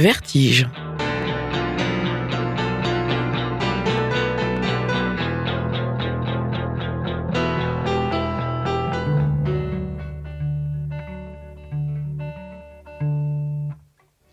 [0.00, 0.64] Vertige.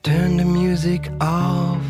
[0.04, 1.82] Turn the music off,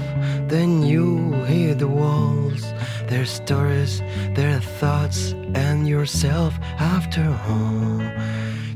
[0.47, 2.63] then you hear the walls,
[3.05, 4.01] their stories,
[4.33, 8.01] their thoughts, and yourself after all.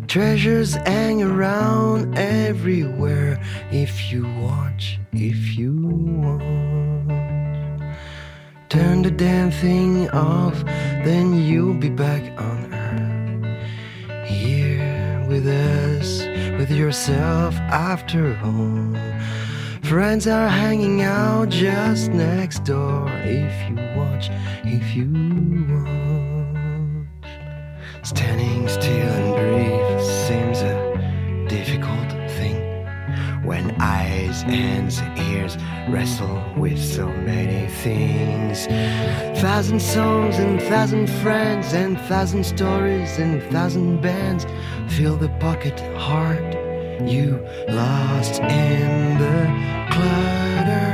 [0.08, 3.21] Treasures hang around everywhere
[17.02, 18.96] yourself after all.
[19.82, 24.30] Friends are hanging out just next door if you watch,
[24.64, 25.10] if you
[25.68, 27.08] watch.
[28.04, 32.86] Standing still and breathe seems a difficult thing
[33.44, 35.58] when eyes, hands, ears
[35.90, 38.68] wrestle with so many things.
[39.42, 44.46] Thousand songs and thousand friends and thousand stories and thousand bands
[44.88, 46.51] fill the pocket heart
[47.08, 49.48] you lost in the
[49.92, 50.90] clutter.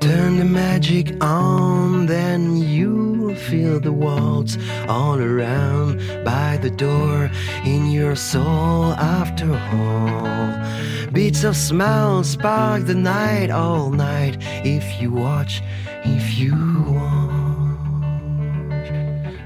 [0.00, 4.56] Turn the magic on, then you feel the waltz
[4.88, 7.30] all around by the door
[7.64, 11.12] in your soul after all.
[11.12, 15.62] Beats of smiles spark the night all night if you watch,
[16.04, 16.54] if you
[16.86, 17.32] watch.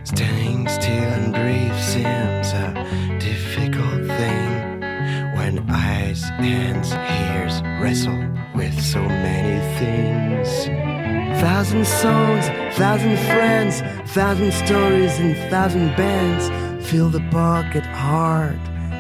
[0.05, 4.81] Standing still and breathe seems a difficult thing
[5.37, 10.96] when eyes, hands, ears wrestle with so many things.
[11.41, 13.83] Thousand songs, thousand friends,
[14.13, 16.49] thousand stories, and thousand bands.
[16.89, 18.57] Fill the pocket heart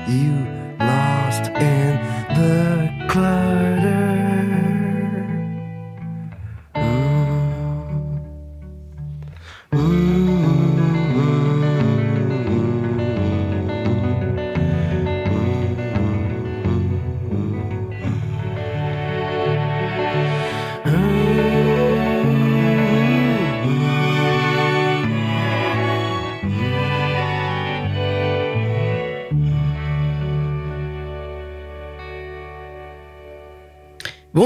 [0.06, 0.32] you
[0.78, 1.75] lost in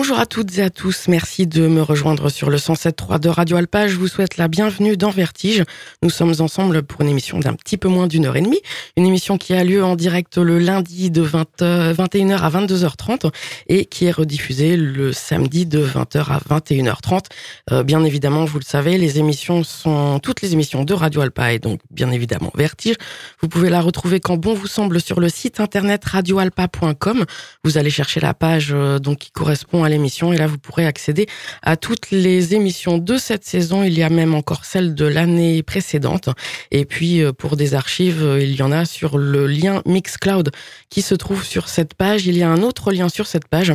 [0.01, 3.59] Bonjour à toutes et à tous, merci de me rejoindre sur le 107.3 de Radio
[3.59, 3.87] Alpa.
[3.87, 5.63] Je vous souhaite la bienvenue dans Vertige.
[6.03, 8.63] Nous sommes ensemble pour une émission d'un petit peu moins d'une heure et demie,
[8.97, 11.61] une émission qui a lieu en direct le lundi de 20,
[11.93, 13.31] 21h à 22h30
[13.67, 17.27] et qui est rediffusée le samedi de 20h à 21h30.
[17.71, 21.53] Euh, bien évidemment, vous le savez, les émissions sont toutes les émissions de Radio Alpa
[21.53, 22.97] et donc bien évidemment Vertige.
[23.43, 27.27] Vous pouvez la retrouver quand bon vous semble sur le site internet radioalpa.com.
[27.65, 30.87] Vous allez chercher la page euh, donc qui correspond à l'émission et là vous pourrez
[30.87, 31.27] accéder
[31.63, 33.83] à toutes les émissions de cette saison.
[33.83, 36.31] Il y a même encore celle de l'année précédente
[36.71, 40.51] et puis euh, pour des archives, euh, il y en a sur le lien Mixcloud
[40.89, 42.27] qui se trouve sur cette page.
[42.27, 43.75] Il y a un autre lien sur cette page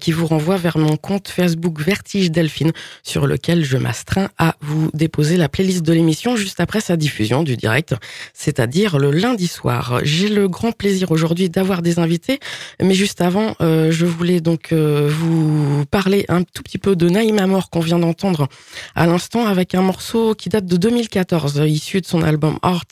[0.00, 2.72] qui vous renvoie vers mon compte Facebook Vertige Delphine,
[3.02, 7.42] sur lequel je m'astreins à vous déposer la playlist de l'émission juste après sa diffusion
[7.42, 7.94] du direct,
[8.34, 10.00] c'est-à-dire le lundi soir.
[10.02, 12.40] J'ai le grand plaisir aujourd'hui d'avoir des invités,
[12.82, 17.08] mais juste avant, euh, je voulais donc euh, vous parler un tout petit peu de
[17.08, 18.48] Naïma Mort qu'on vient d'entendre
[18.94, 22.86] à l'instant avec un morceau qui date de 2014, issu de son album Art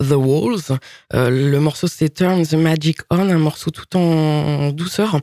[0.00, 0.78] The Walls.
[1.12, 5.20] le morceau c'est Turn the Magic On, un morceau tout en douceur,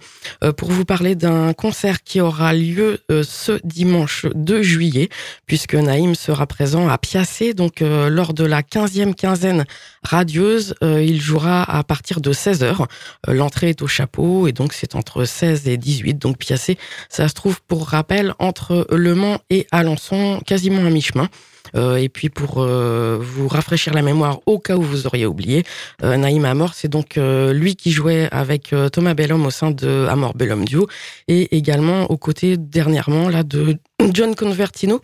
[0.58, 5.10] pour vous parler d'un concert qui aura lieu euh, ce dimanche 2 juillet,
[5.46, 9.66] puisque Naïm sera présent à Piacé, donc euh, lors de la 15e quinzaine
[10.04, 12.86] radieuse, euh, il jouera à partir de 16h.
[13.28, 16.78] L'entrée est au chapeau, et donc c'est entre 16 et 18, donc Piacé,
[17.10, 21.30] ça se trouve pour rappel entre Le Mans et Alençon, quasiment à mi-chemin.
[21.76, 25.64] Euh, et puis pour euh, vous rafraîchir la mémoire au cas où vous auriez oublié,
[26.04, 30.34] euh, Naïm Amor, c'est donc lui qui jouait avec Thomas Bellum au sein de Amor
[30.34, 30.88] Bellum Duo
[31.28, 33.78] et également aux côtés dernièrement là de
[34.14, 35.02] John Convertino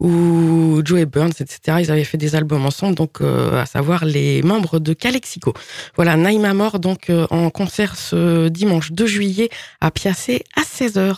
[0.00, 1.78] ou Joey Burns, etc.
[1.80, 5.54] Ils avaient fait des albums ensemble, donc à savoir les membres de Calexico.
[5.96, 9.48] Voilà, Naïm Amor donc en concert ce dimanche 2 juillet
[9.80, 11.16] à Piacé à 16h.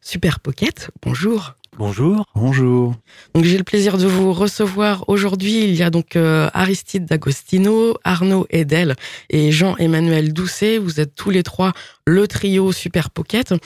[0.00, 1.54] Super Pocket, bonjour.
[1.78, 2.26] Bonjour.
[2.34, 2.94] Bonjour.
[3.34, 5.64] Donc j'ai le plaisir de vous recevoir aujourd'hui.
[5.64, 8.94] Il y a donc euh, Aristide D'Agostino, Arnaud Edel
[9.30, 10.76] et Jean-Emmanuel Doucet.
[10.76, 11.72] Vous êtes tous les trois
[12.06, 13.58] le trio Super Pocket, euh,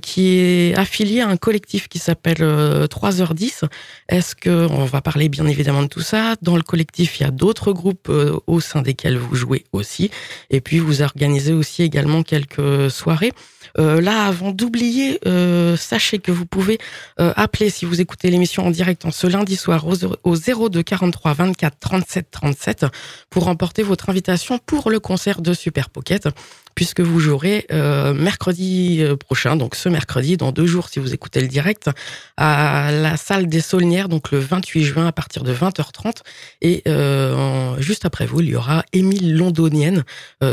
[0.00, 3.64] qui est affilié à un collectif qui s'appelle 3h10.
[4.08, 6.34] Est-ce que, on va parler bien évidemment de tout ça.
[6.42, 8.10] Dans le collectif, il y a d'autres groupes
[8.46, 10.10] au sein desquels vous jouez aussi.
[10.50, 13.32] Et puis, vous organisez aussi également quelques soirées.
[13.78, 16.78] Euh, là, avant d'oublier, euh, sachez que vous pouvez
[17.20, 19.94] euh, appeler si vous écoutez l'émission en direct en ce lundi soir au,
[20.24, 22.86] au 02 43 24 37 37
[23.30, 26.28] pour remporter votre invitation pour le concert de Super Pocket
[26.74, 31.12] puisque vous jouerez euh, mercredi euh, prochain, donc ce mercredi, dans deux jours si vous
[31.14, 31.90] écoutez le direct,
[32.36, 36.18] à la salle des Saulnières, donc le 28 juin à partir de 20h30.
[36.60, 40.04] Et euh, juste après vous, il y aura Émile Londonienne.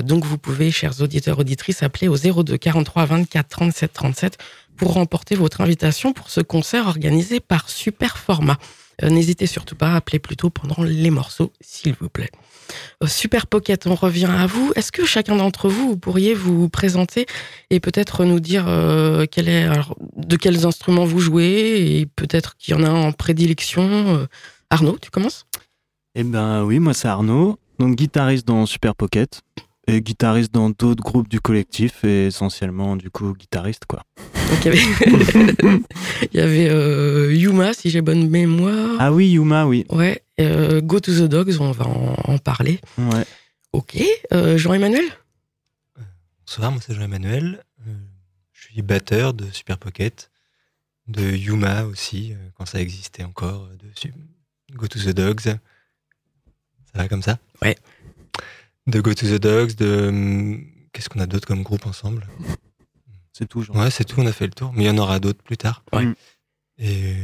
[0.03, 4.37] donc vous pouvez, chers auditeurs, auditrices, appeler au 02 43 24 37 37
[4.75, 8.57] pour remporter votre invitation pour ce concert organisé par Super Format.
[9.01, 12.29] N'hésitez surtout pas à appeler plutôt pendant les morceaux, s'il vous plaît.
[13.05, 14.71] Super Pocket, on revient à vous.
[14.75, 17.25] Est-ce que chacun d'entre vous, vous pourriez vous présenter
[17.69, 22.55] et peut-être nous dire euh, quel est, alors, de quels instruments vous jouez et peut-être
[22.57, 24.25] qu'il y en a en prédilection euh,
[24.69, 25.45] Arnaud, tu commences?
[26.15, 29.41] Eh ben oui, moi c'est Arnaud, donc guitariste dans Super Pocket
[29.87, 34.03] et guitariste dans d'autres groupes du collectif et essentiellement du coup guitariste quoi.
[34.65, 35.81] il
[36.33, 38.97] y avait, euh, Yuma si j'ai bonne mémoire.
[38.99, 39.85] Ah oui Yuma oui.
[39.89, 40.21] Ouais.
[40.39, 42.79] Euh, Go to the Dogs on va en, parler.
[42.97, 43.25] Ouais.
[43.73, 43.97] Ok.
[44.33, 45.05] Euh, Jean-Emmanuel.
[46.45, 47.63] Bonsoir moi c'est Jean-Emmanuel.
[48.53, 50.31] je suis batteur de Super Pocket,
[51.07, 55.41] de Yuma aussi quand ça existait encore, de Go to the Dogs.
[55.41, 55.57] Ça
[56.95, 57.75] va comme ça Ouais
[58.89, 60.07] de Go to the Dogs, de.
[60.09, 62.27] Hum, qu'est-ce qu'on a d'autre comme groupe ensemble
[63.33, 63.75] C'est tout, genre.
[63.75, 64.73] Ouais, c'est tout, on a fait le tour.
[64.73, 65.83] Mais il y en aura d'autres plus tard.
[65.93, 66.05] Ouais.
[66.77, 67.15] Et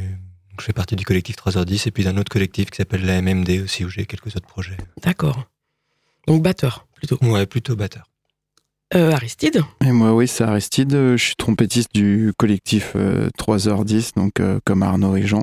[0.60, 3.62] je fais partie du collectif 3h10 et puis d'un autre collectif qui s'appelle la MMD
[3.64, 4.76] aussi, où j'ai quelques autres projets.
[5.02, 5.44] D'accord.
[6.26, 7.18] Donc batteur, plutôt.
[7.22, 8.04] Ouais, plutôt batteur.
[8.94, 9.62] Euh, Aristide?
[9.84, 10.92] Et moi, oui, c'est Aristide.
[10.92, 15.42] Je suis trompettiste du collectif 3h10, euh, donc euh, comme Arnaud et Jean,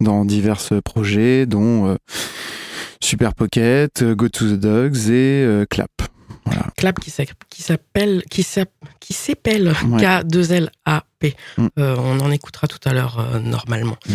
[0.00, 1.96] dans divers projets, dont
[3.02, 5.64] Super Pocket, euh, Go to the Dogs et euh,
[6.44, 6.76] Clap.
[6.76, 7.10] Clap qui
[7.62, 11.34] s'appelle qui s'appelle K2LAP.
[11.56, 11.66] Mm.
[11.78, 13.96] Euh, on en écoutera tout à l'heure normalement.
[14.08, 14.12] Ah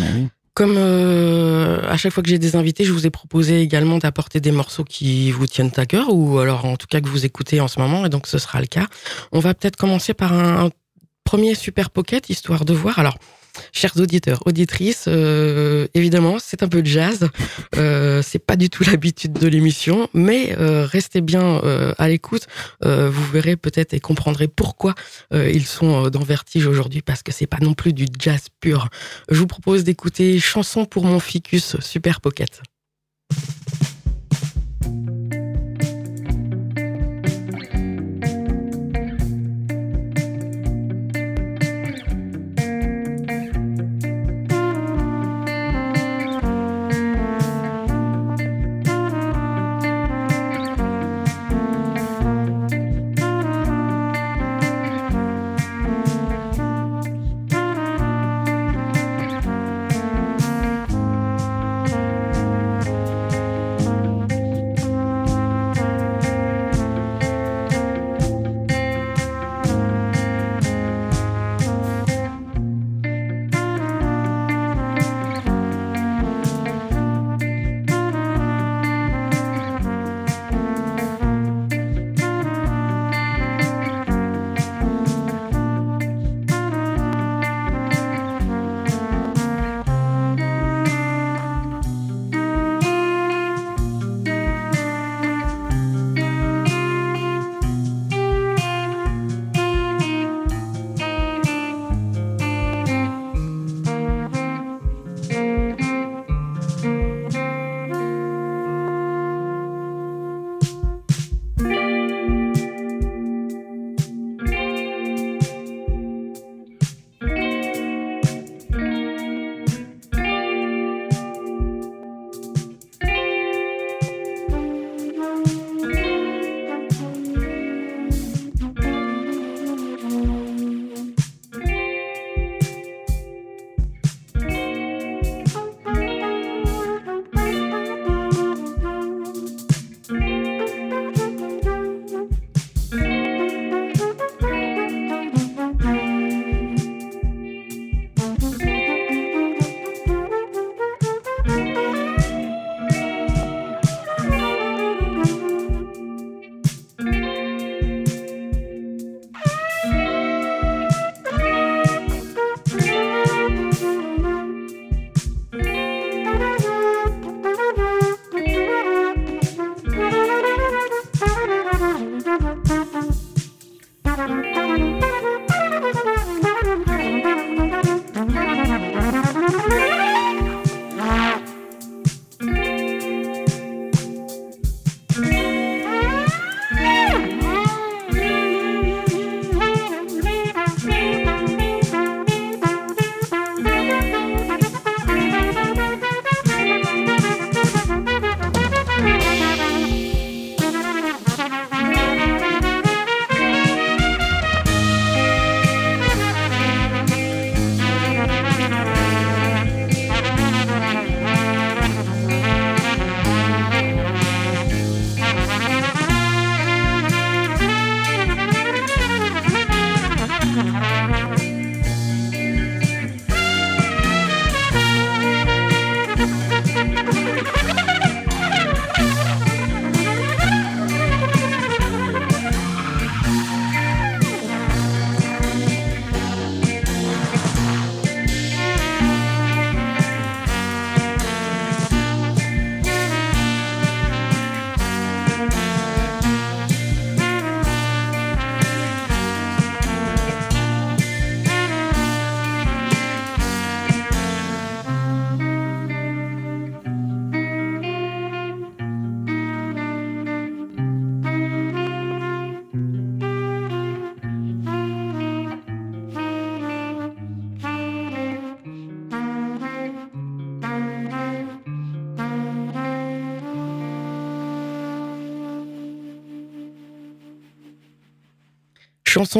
[0.54, 4.52] Comme à chaque fois que j'ai des invités, je vous ai proposé également d'apporter des
[4.52, 7.68] morceaux qui vous tiennent à cœur ou alors en tout cas que vous écoutez en
[7.68, 8.86] ce moment et donc ce sera le cas.
[9.32, 10.70] On va peut-être commencer par un
[11.24, 12.98] premier Super Pocket histoire de voir.
[12.98, 13.18] Alors
[13.72, 17.28] Chers auditeurs, auditrices, euh, évidemment, c'est un peu de jazz.
[17.76, 22.46] Euh, c'est pas du tout l'habitude de l'émission, mais euh, restez bien euh, à l'écoute.
[22.82, 24.94] vous verrez peut-être et comprendrez pourquoi
[25.32, 28.88] ils sont dans Vertige aujourd'hui, parce que c'est pas non plus du jazz pur.
[29.30, 32.62] Je vous propose d'écouter Chanson pour mon ficus, Super Pocket.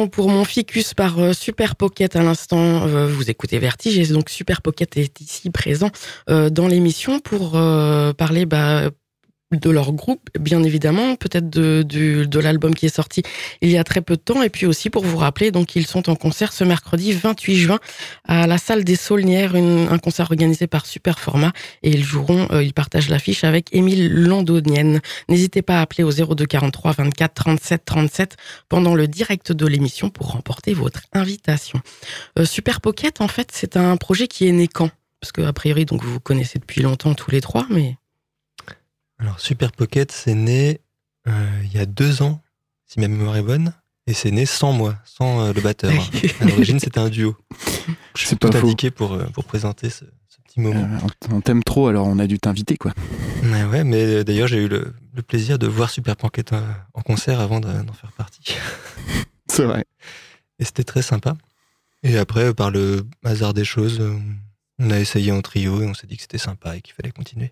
[0.05, 2.85] Pour mon ficus par euh, Super Pocket à l'instant.
[2.85, 5.89] Euh, vous écoutez Vertige et donc Super Pocket est ici présent
[6.29, 7.53] euh, dans l'émission pour
[8.15, 8.91] parler bah,
[9.51, 13.23] de leur groupe, bien évidemment, peut-être de, de, l'album qui est sorti
[13.61, 15.87] il y a très peu de temps, et puis aussi pour vous rappeler, donc ils
[15.87, 17.79] sont en concert ce mercredi 28 juin
[18.25, 22.73] à la salle des Saulnières, un concert organisé par Superformat, et ils joueront, euh, ils
[22.73, 24.99] partagent l'affiche avec Émile Landonienne.
[25.29, 28.35] N'hésitez pas à appeler au 02 43 24 37 37
[28.67, 31.79] pendant le direct de l'émission pour remporter votre invitation.
[32.37, 34.89] Euh, Super Pocket, en fait, c'est un projet qui est né quand?
[35.21, 37.95] Parce que a priori, donc vous vous connaissez depuis longtemps tous les trois, mais
[39.19, 40.79] alors, Super Pocket, c'est né
[41.27, 42.41] euh, il y a deux ans,
[42.85, 43.73] si ma mémoire est bonne,
[44.05, 45.91] et c'est né sans moi, sans euh, le batteur.
[46.39, 47.35] à l'origine, c'était un duo.
[48.15, 50.05] Je suis tout indiqué pour, euh, pour présenter ce,
[50.45, 50.87] petit moment.
[51.31, 52.93] on t'aime trop, alors on a dû t'inviter, quoi.
[53.43, 54.93] Ouais, ouais mais d'ailleurs, j'ai eu le,
[55.27, 56.53] plaisir de voir Super Pocket
[56.93, 58.55] en concert avant d'en faire partie.
[59.49, 59.83] c'est vrai.
[60.59, 61.35] Et c'était très sympa.
[62.03, 63.99] Et après, par le hasard des choses,
[64.77, 67.11] on a essayé en trio et on s'est dit que c'était sympa et qu'il fallait
[67.11, 67.51] continuer.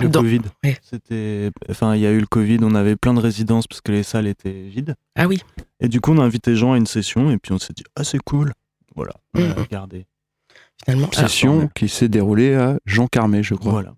[0.00, 0.40] Le Covid.
[0.82, 3.92] C'était, enfin, il y a eu le Covid, on avait plein de résidences parce que
[3.92, 4.94] les salles étaient vides.
[5.16, 5.40] Ah oui.
[5.80, 7.84] Et du coup, on a invité gens à une session et puis on s'est dit,
[7.94, 8.52] ah, c'est cool.
[8.96, 9.52] Voilà, on a mmh.
[9.52, 10.06] regardé.
[10.84, 13.72] Finalement, session qui s'est déroulée à Jean Carmé, je crois.
[13.72, 13.94] Voilà.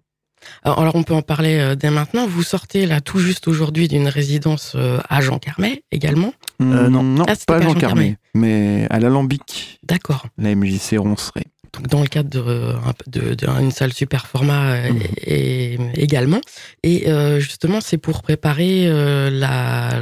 [0.63, 2.27] Alors, on peut en parler euh, dès maintenant.
[2.27, 6.33] Vous sortez là tout juste aujourd'hui d'une résidence euh, à Jean Carmé également?
[6.61, 9.81] Euh, non, non ah, pas à Jean Carmé, mais à l'Alambic.
[9.85, 10.27] D'accord.
[10.37, 11.45] La MJC Ronceray
[11.83, 15.01] dans le cadre d'une de, de, salle super format euh, mmh.
[15.27, 16.41] et, également.
[16.83, 20.01] Et euh, justement, c'est pour préparer euh, la,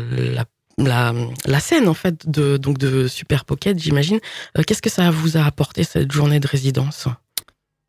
[0.79, 1.15] la,
[1.47, 4.19] la, scène en fait de, donc de Super Pocket, j'imagine.
[4.67, 7.09] Qu'est-ce que ça vous a apporté cette journée de résidence?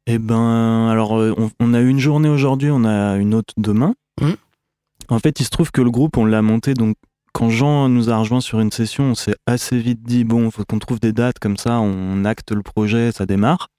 [0.06, 1.12] Eh ben, alors
[1.60, 3.96] on, a une journée aujourd'hui, on a une autre demain.
[4.22, 4.32] Mmh.
[5.10, 6.96] En fait, il se trouve que le groupe, on l'a monté donc
[7.34, 10.52] quand Jean nous a rejoint sur une session, on s'est assez vite dit bon, il
[10.52, 13.70] faut qu'on trouve des dates comme ça, on acte le projet, ça démarre.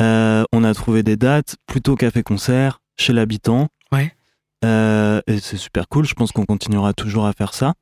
[0.00, 3.68] Euh, on a trouvé des dates plutôt café-concert chez l'habitant.
[3.92, 4.14] Ouais.
[4.64, 6.06] Euh, et c'est super cool.
[6.06, 7.74] Je pense qu'on continuera toujours à faire ça.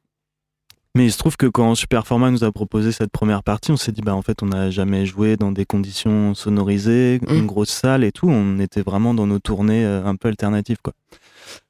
[0.94, 3.92] Mais il se trouve que quand Superformat nous a proposé cette première partie, on s'est
[3.92, 7.34] dit bah en fait on n'a jamais joué dans des conditions sonorisées, mm.
[7.34, 8.28] une grosse salle et tout.
[8.28, 10.94] On était vraiment dans nos tournées euh, un peu alternatives quoi.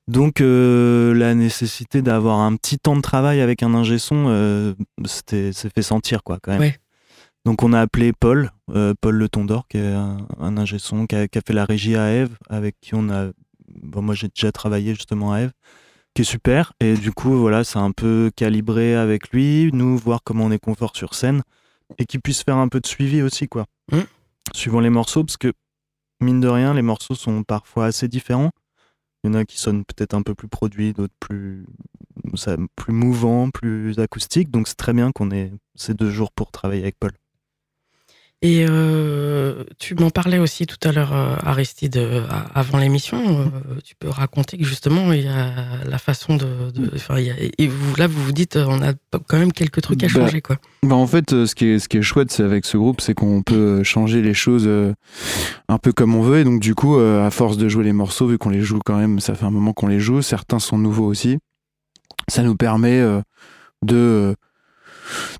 [0.07, 5.69] Donc la nécessité d'avoir un petit temps de travail avec un ingé son, c'était s'est
[5.69, 6.61] fait sentir quoi quand même.
[6.61, 6.79] Ouais.
[7.49, 10.19] Donc on a appelé Paul, euh, Paul Le Tondor, qui est un,
[10.59, 13.31] ingé son, qui a, fait la régie à Eve, avec qui on a...
[13.69, 15.53] Bon, moi j'ai déjà travaillé justement à Eve,
[16.13, 16.75] qui est super.
[16.79, 20.59] Et du coup, voilà, c'est un peu calibré avec lui, nous, voir comment on est
[20.59, 21.41] confort sur scène,
[21.97, 23.65] et qu'il puisse faire un peu de suivi aussi, quoi.
[23.93, 24.01] Mmh.
[24.55, 25.55] Suivant les morceaux, parce que,
[26.21, 28.51] mine de rien, les morceaux sont parfois assez différents.
[29.25, 31.65] Il y en a qui sonnent peut-être un peu plus produits, d'autres plus,
[32.35, 34.51] ça, plus mouvants, plus acoustiques.
[34.51, 37.13] Donc c'est très bien qu'on ait ces deux jours pour travailler avec Paul.
[38.41, 43.51] Et euh, tu m'en parlais aussi tout à l'heure, euh, Aristide, euh, avant l'émission.
[43.83, 46.47] tu peux raconter que justement, il y a la façon de.
[47.59, 48.93] et vous, là, vous vous dites, on a
[49.27, 50.41] quand même quelques trucs à bah, changer.
[50.41, 50.57] Quoi.
[50.85, 53.15] Bah en fait, ce qui est, ce qui est chouette c'est avec ce groupe, c'est
[53.15, 54.71] qu'on peut changer les choses
[55.69, 56.39] un peu comme on veut.
[56.39, 58.99] Et donc, du coup, à force de jouer les morceaux, vu qu'on les joue quand
[58.99, 61.39] même, ça fait un moment qu'on les joue, certains sont nouveaux aussi.
[62.29, 63.03] Ça nous permet
[63.85, 64.37] de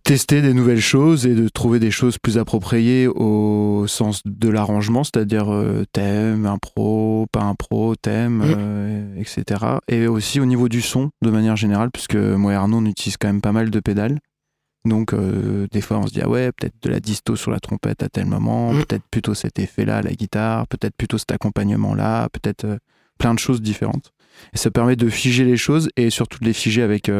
[0.05, 5.05] tester des nouvelles choses et de trouver des choses plus appropriées au sens de l'arrangement,
[5.05, 8.55] c'est-à-dire euh, thème, impro, pas impro, thème, mm.
[8.57, 9.65] euh, etc.
[9.89, 13.17] Et aussi au niveau du son, de manière générale, puisque moi et Arnaud, on utilise
[13.17, 14.19] quand même pas mal de pédales.
[14.85, 17.61] Donc, euh, des fois, on se dit, ah ouais, peut-être de la disto sur la
[17.61, 18.85] trompette à tel moment, mm.
[18.85, 22.79] peut-être plutôt cet effet-là à la guitare, peut-être plutôt cet accompagnement-là, peut-être
[23.19, 24.13] plein de choses différentes.
[24.55, 27.11] Et ça permet de figer les choses et surtout de les figer avec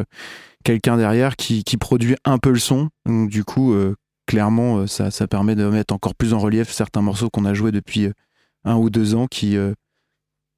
[0.65, 2.91] quelqu'un derrière qui, produit un peu le son.
[3.07, 3.95] Donc, du coup, euh,
[4.27, 7.55] clairement, euh, ça, ça, permet de mettre encore plus en relief certains morceaux qu'on a
[7.55, 8.13] joués depuis euh,
[8.65, 9.57] un ou deux ans qui,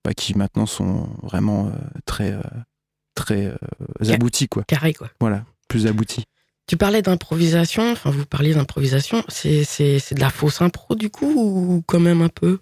[0.04, 1.70] bah, qui maintenant sont vraiment
[2.06, 2.34] très,
[3.14, 3.54] très
[4.08, 4.48] aboutis.
[4.48, 4.64] Quoi.
[4.64, 5.10] Carré, quoi.
[5.20, 6.24] Voilà, plus aboutis.
[6.66, 11.82] Tu parlais d'improvisation, enfin vous parliez d'improvisation, c'est de la fausse impro du coup ou
[11.86, 12.60] quand même un peu?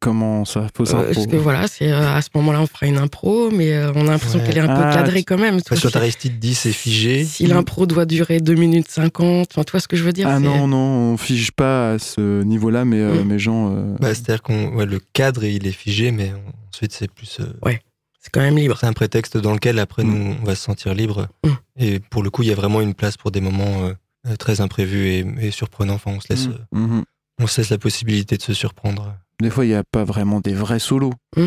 [0.00, 2.98] Comment ça Fausse euh, Parce que voilà, c'est euh, à ce moment-là, on fera une
[2.98, 5.62] impro, mais euh, on a l'impression qu'elle est un peu ah, cadrée quand même.
[5.62, 7.24] Toi, sur Aristide dit c'est figé.
[7.24, 10.28] Si l'impro doit durer 2 minutes 50, enfin, tu vois ce que je veux dire
[10.28, 13.24] Ah non, non, on fige pas à ce niveau-là, mais mm.
[13.24, 13.70] mes gens.
[14.00, 16.32] Bah, C'est-à-dire que le cadre, il est figé, mais
[16.72, 17.38] ensuite, c'est plus.
[17.64, 17.80] Ouais,
[18.20, 18.76] c'est quand même libre.
[18.78, 20.10] C'est un prétexte dans lequel, après, mm.
[20.10, 21.28] nous, on va se sentir libre.
[21.44, 21.50] Mm.
[21.78, 23.90] Et pour le coup, il y a vraiment une place pour des moments
[24.38, 25.94] très imprévus et, surprenants.
[25.94, 26.48] Enfin, on se laisse.
[26.74, 27.02] Mm-hmm.
[27.38, 29.14] On se laisse la possibilité de se surprendre.
[29.40, 31.12] Des fois, il n'y a pas vraiment des vrais solos.
[31.36, 31.46] Mmh.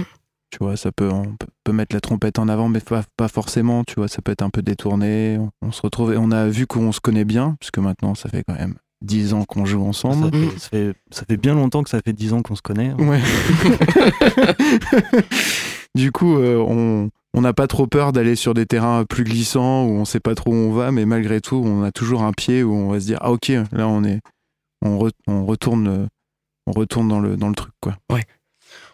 [0.51, 3.83] Tu vois, ça peut, on peut mettre la trompette en avant, mais pas, pas forcément,
[3.83, 5.39] tu vois, ça peut être un peu détourné.
[5.61, 8.43] On, se retrouve et on a vu qu'on se connaît bien, puisque maintenant, ça fait
[8.47, 10.31] quand même dix ans qu'on joue ensemble.
[10.57, 12.89] Ça fait, ça fait, bien longtemps que ça fait dix ans qu'on se connaît.
[12.89, 12.97] Hein.
[12.99, 13.21] Ouais.
[15.95, 19.85] du coup, euh, on, on n'a pas trop peur d'aller sur des terrains plus glissants
[19.85, 22.33] où on sait pas trop où on va, mais malgré tout, on a toujours un
[22.33, 24.19] pied où on va se dire ah ok, là on est,
[24.83, 26.07] on, on retourne,
[26.69, 27.97] on retourne dans le dans le truc quoi.
[28.11, 28.23] Ouais.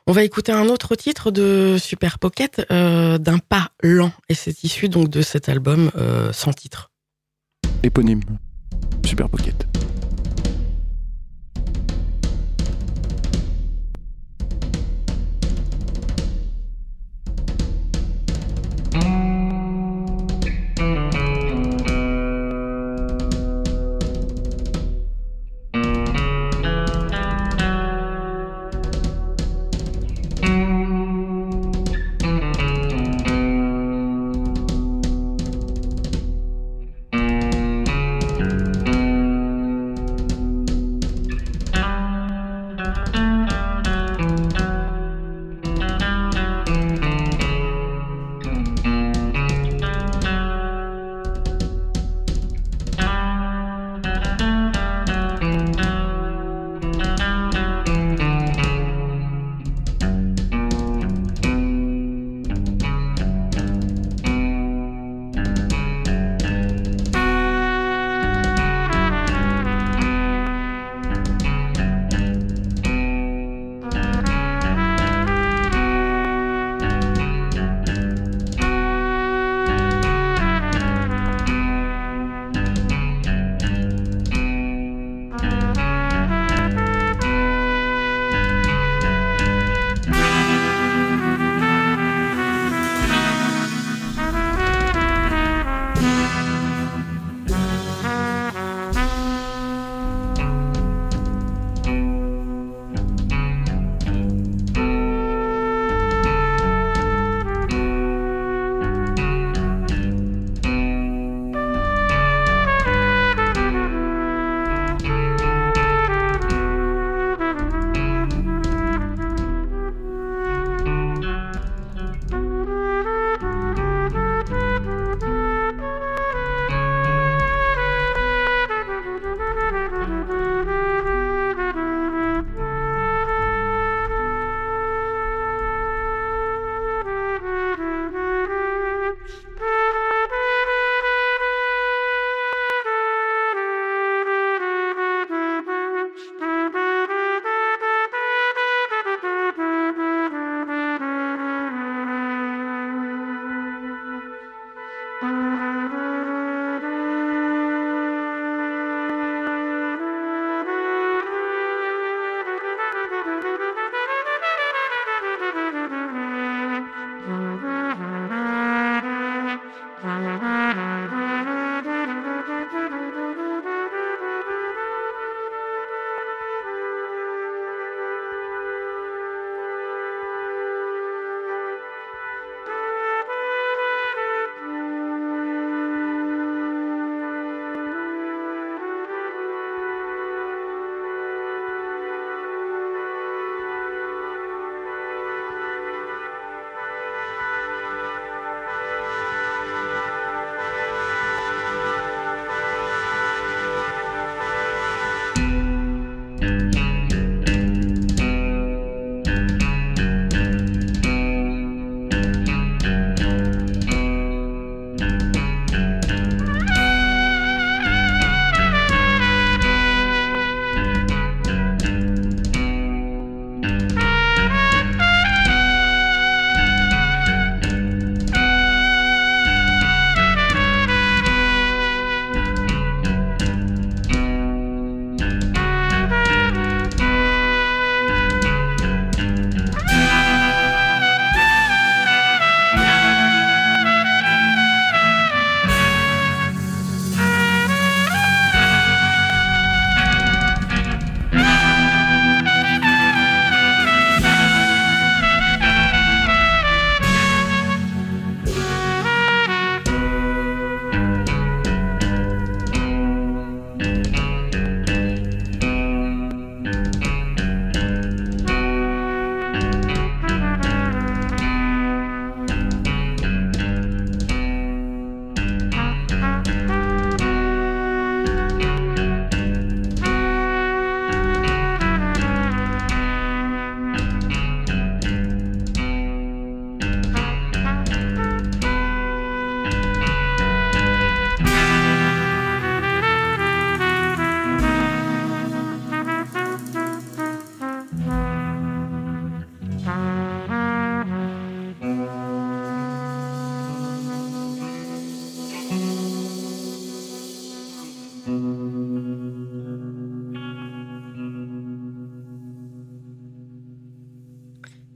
[0.08, 4.64] On va écouter un autre titre de Super Pocket, euh, d'un pas lent, et c'est
[4.64, 6.92] issu donc de cet album euh, sans titre.
[7.84, 8.22] Éponyme,
[9.04, 9.66] Super Pocket.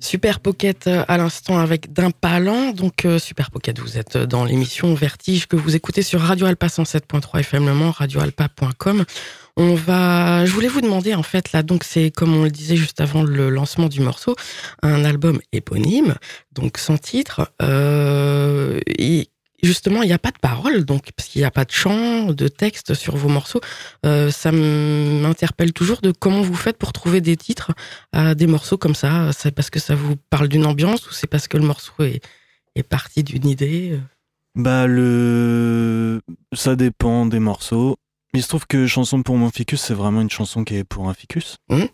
[0.09, 2.71] Super Pocket euh, à l'instant avec D'Impalant.
[2.71, 6.65] Donc euh, Super Pocket, vous êtes dans l'émission Vertige que vous écoutez sur Radio Alpa
[6.65, 9.05] 107.3 FM Le Mans, radioalpa.com.
[9.55, 12.75] On va, je voulais vous demander en fait là, donc c'est comme on le disait
[12.75, 14.35] juste avant le lancement du morceau,
[14.81, 16.15] un album éponyme,
[16.53, 17.51] donc sans titre.
[17.61, 18.79] Euh,
[19.63, 22.31] justement, il n'y a pas de parole, donc parce qu'il n'y a pas de chant,
[22.31, 23.61] de texte sur vos morceaux.
[24.05, 27.71] Euh, ça m'interpelle toujours de comment vous faites pour trouver des titres
[28.11, 29.31] à des morceaux comme ça.
[29.33, 32.21] C'est parce que ça vous parle d'une ambiance ou c'est parce que le morceau est,
[32.75, 33.99] est parti d'une idée
[34.55, 36.21] Bah le,
[36.53, 37.97] ça dépend des morceaux.
[38.33, 41.09] Il se trouve que chanson pour mon ficus, c'est vraiment une chanson qui est pour
[41.09, 41.57] un ficus.
[41.69, 41.85] Mmh.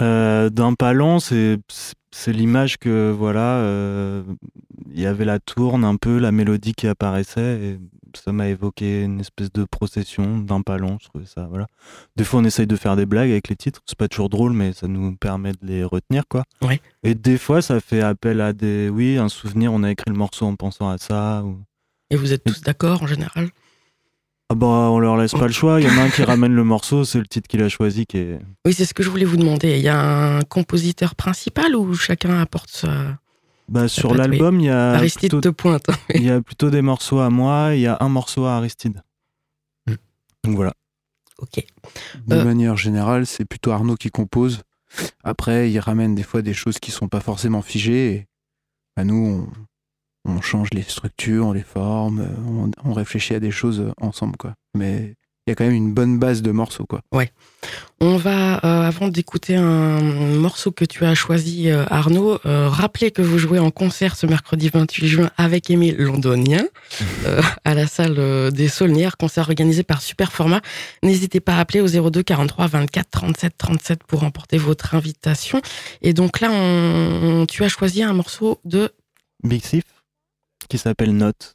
[0.00, 1.58] Euh, D'un palon, c'est
[2.12, 4.24] c'est l'image que voilà, euh,
[4.92, 7.78] il y avait la tourne un peu, la mélodie qui apparaissait et
[8.16, 10.98] ça m'a évoqué une espèce de procession d'un palon.
[11.00, 11.68] Je trouvais ça voilà.
[12.16, 14.52] Des fois, on essaye de faire des blagues avec les titres, c'est pas toujours drôle,
[14.52, 16.42] mais ça nous permet de les retenir quoi.
[16.62, 16.80] Ouais.
[17.04, 19.72] Et des fois, ça fait appel à des, oui, un souvenir.
[19.72, 21.44] On a écrit le morceau en pensant à ça.
[21.44, 21.60] Ou...
[22.10, 23.50] Et vous êtes tous d'accord en général?
[24.50, 25.80] Ah bah, on leur laisse pas le choix.
[25.80, 28.04] Il y en a un qui ramène le morceau, c'est le titre qu'il a choisi
[28.04, 28.38] qui est.
[28.66, 29.76] Oui, c'est ce que je voulais vous demander.
[29.78, 33.18] Il y a un compositeur principal ou chacun apporte sa.
[33.68, 34.90] Bah, sur l'album, il y a.
[34.94, 35.40] Aristide plutôt...
[35.40, 35.88] de pointe.
[35.88, 35.94] hein.
[36.16, 39.00] Il y a plutôt des morceaux à moi, il y a un morceau à Aristide.
[39.86, 39.94] Mm.
[40.44, 40.72] Donc voilà.
[41.38, 41.64] Ok.
[42.26, 42.44] De Euh.
[42.44, 44.62] manière générale, c'est plutôt Arnaud qui compose.
[45.22, 48.12] Après, il ramène des fois des choses qui sont pas forcément figées.
[48.12, 48.26] Et
[48.96, 49.48] bah, nous, on,
[50.24, 54.54] on change les structures, on les forme, on, on réfléchit à des choses ensemble, quoi.
[54.74, 55.14] Mais
[55.46, 57.00] il y a quand même une bonne base de morceaux, quoi.
[58.00, 63.10] On va, euh, avant d'écouter un morceau que tu as choisi, euh, Arnaud, euh, rappeler
[63.10, 66.64] que vous jouez en concert ce mercredi 28 juin avec Émile Londonien
[67.64, 70.60] à la salle des Saulnières, concert organisé par Superformat.
[71.02, 75.60] N'hésitez pas à appeler au 02 43 24 37 37 pour remporter votre invitation.
[76.00, 78.90] Et donc là, on, tu as choisi un morceau de...
[79.42, 79.84] Big Sif,
[80.70, 81.54] qui s'appelle Note.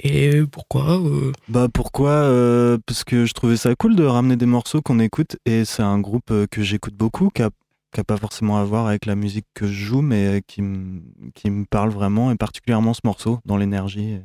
[0.00, 4.44] Et pourquoi euh, Bah pourquoi Euh, Parce que je trouvais ça cool de ramener des
[4.46, 7.50] morceaux qu'on écoute et c'est un groupe euh, que j'écoute beaucoup, qui a,
[7.94, 11.00] qui a pas forcément à voir avec la musique que je joue, mais qui, me-
[11.34, 14.18] qui parle vraiment et particulièrement ce morceau dans l'énergie.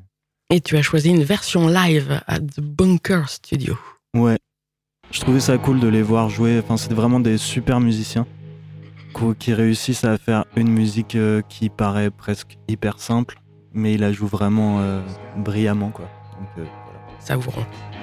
[0.50, 3.78] Et tu as choisi une version live à The Bunker Studio.
[4.13, 4.38] Ouais,
[5.12, 6.60] je trouvais ça cool de les voir jouer.
[6.62, 8.28] Enfin, c'est vraiment des super musiciens
[9.39, 11.15] qui réussissent à faire une musique
[11.48, 13.39] qui paraît presque hyper simple,
[13.74, 15.02] mais ils la jouent vraiment euh,
[15.38, 16.06] brillamment, quoi.
[16.56, 16.70] Voilà.
[17.20, 17.62] Savourons.
[17.62, 18.01] Sense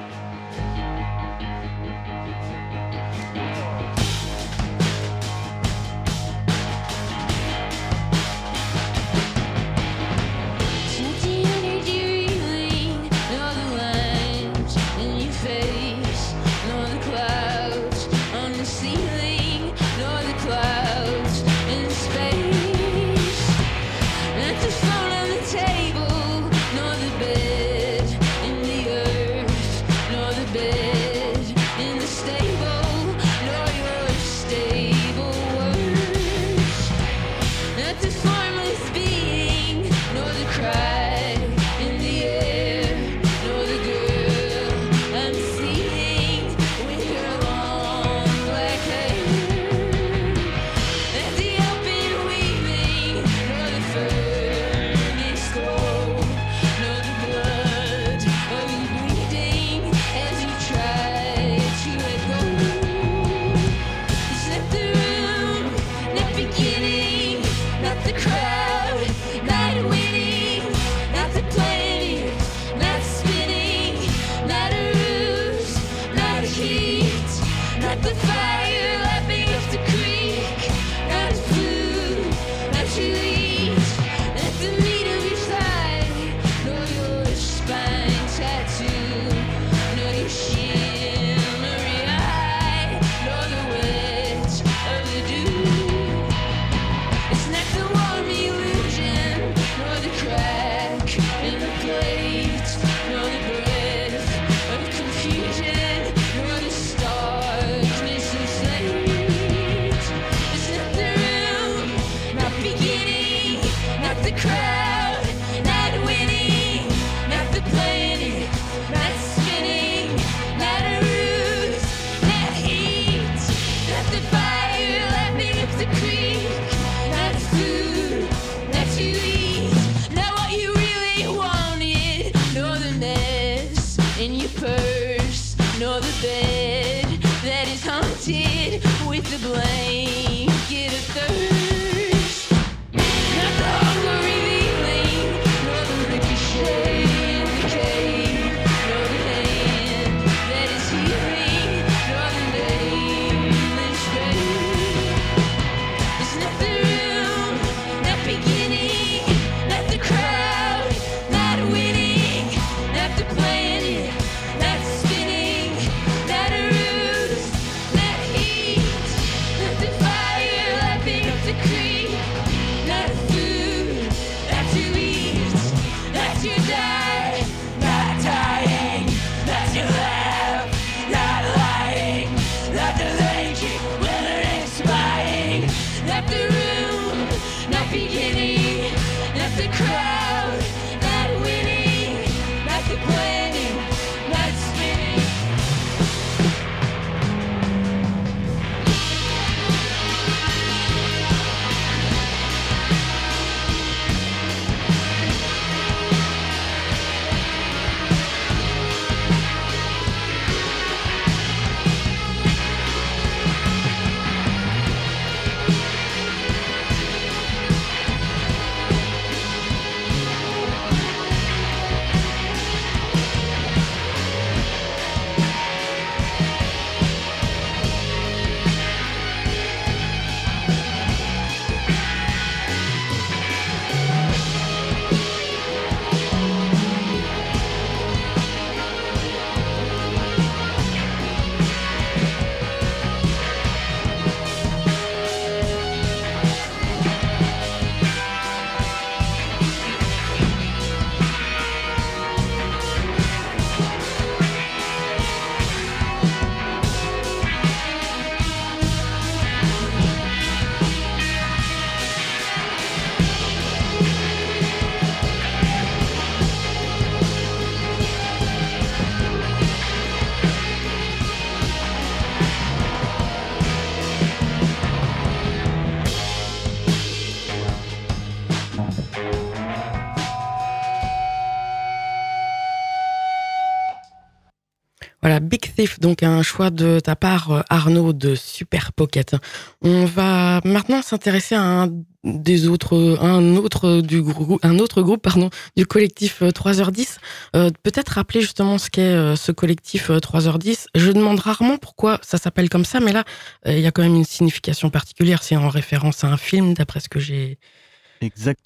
[285.48, 289.36] Big Thief, donc un choix de ta part, euh, Arnaud, de Super Pocket.
[289.82, 291.88] On va maintenant s'intéresser à un
[292.24, 297.16] des autres, un autre du groupe, un autre groupe, pardon, du collectif euh, 3h10.
[297.56, 300.86] Euh, Peut-être rappeler justement ce qu'est euh, ce collectif euh, 3h10.
[300.94, 303.24] Je demande rarement pourquoi ça s'appelle comme ça, mais là,
[303.66, 305.42] euh, il y a quand même une signification particulière.
[305.42, 307.58] C'est en référence à un film, d'après ce que j'ai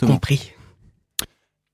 [0.06, 0.52] compris.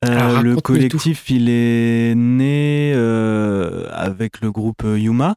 [0.05, 5.35] Euh, Alors, le collectif, il est né euh, avec le groupe euh, Yuma.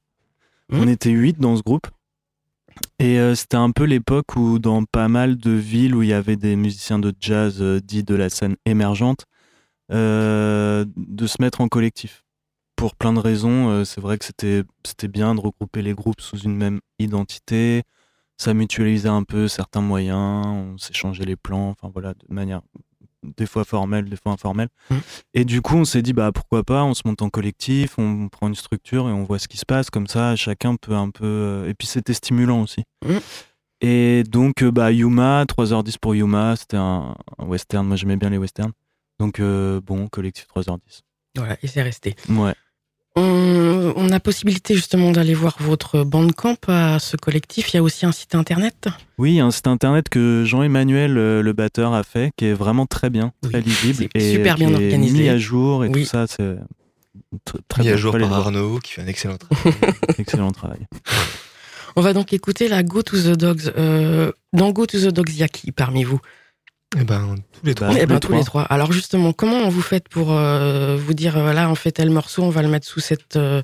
[0.69, 0.80] Mhm.
[0.80, 1.88] On était huit dans ce groupe.
[3.00, 6.13] Et euh, c'était un peu l'époque où, dans pas mal de villes où il y
[6.13, 9.26] avait des musiciens de jazz euh, dits de la scène émergente,
[9.91, 12.24] euh, de se mettre en collectif.
[12.76, 16.39] Pour plein de raisons, c'est vrai que c'était c'était bien de regrouper les groupes sous
[16.39, 17.84] une même identité.
[18.39, 22.62] Ça mutualisait un peu certains moyens, on s'échangeait les plans, enfin voilà, de manière
[23.23, 24.69] des fois formelle, des fois informelle.
[24.89, 24.99] Mhm.
[25.34, 28.29] Et du coup, on s'est dit, bah pourquoi pas, on se monte en collectif, on
[28.29, 29.89] prend une structure et on voit ce qui se passe.
[29.89, 31.25] Comme ça, chacun peut un peu.
[31.25, 32.84] euh, Et puis c'était stimulant aussi.
[33.05, 33.19] Mhm.
[33.84, 37.88] Et donc, euh, bah, Yuma, 3h10 pour Yuma, c'était un, un western.
[37.88, 38.73] Moi, j'aimais bien les westerns.
[39.19, 41.01] Donc, euh, bon, collectif 3h10.
[41.36, 42.15] Voilà, et c'est resté.
[42.29, 42.53] Ouais.
[43.17, 47.74] On, on a possibilité justement d'aller voir votre bandcamp à ce collectif.
[47.74, 48.88] Il y a aussi un site internet.
[49.17, 53.10] Oui, un site internet que Jean-Emmanuel, euh, le batteur, a fait, qui est vraiment très
[53.10, 54.08] bien, très Oui, lisible.
[54.15, 55.24] c'est et super bien qui est organisé.
[55.24, 56.04] mis à jour et Oui.
[56.04, 56.56] tout ça, c'est
[57.45, 58.39] tr- très Mis à jour par voir.
[58.47, 59.74] Arnaud, qui fait un excellent travail.
[60.17, 60.88] Excellent travail.
[61.97, 63.74] On va donc écouter la Go to the Dogs.
[63.78, 66.21] Euh, dans Go to the Dogs, il y a qui parmi vous?
[66.97, 67.93] Eh ben, tous les trois.
[67.97, 68.63] Eh ben, les tous les trois.
[68.63, 72.43] Alors justement, comment vous faites pour euh, vous dire, euh, voilà, on fait tel morceau,
[72.43, 73.38] on va le mettre sous cette...
[73.38, 73.62] euh,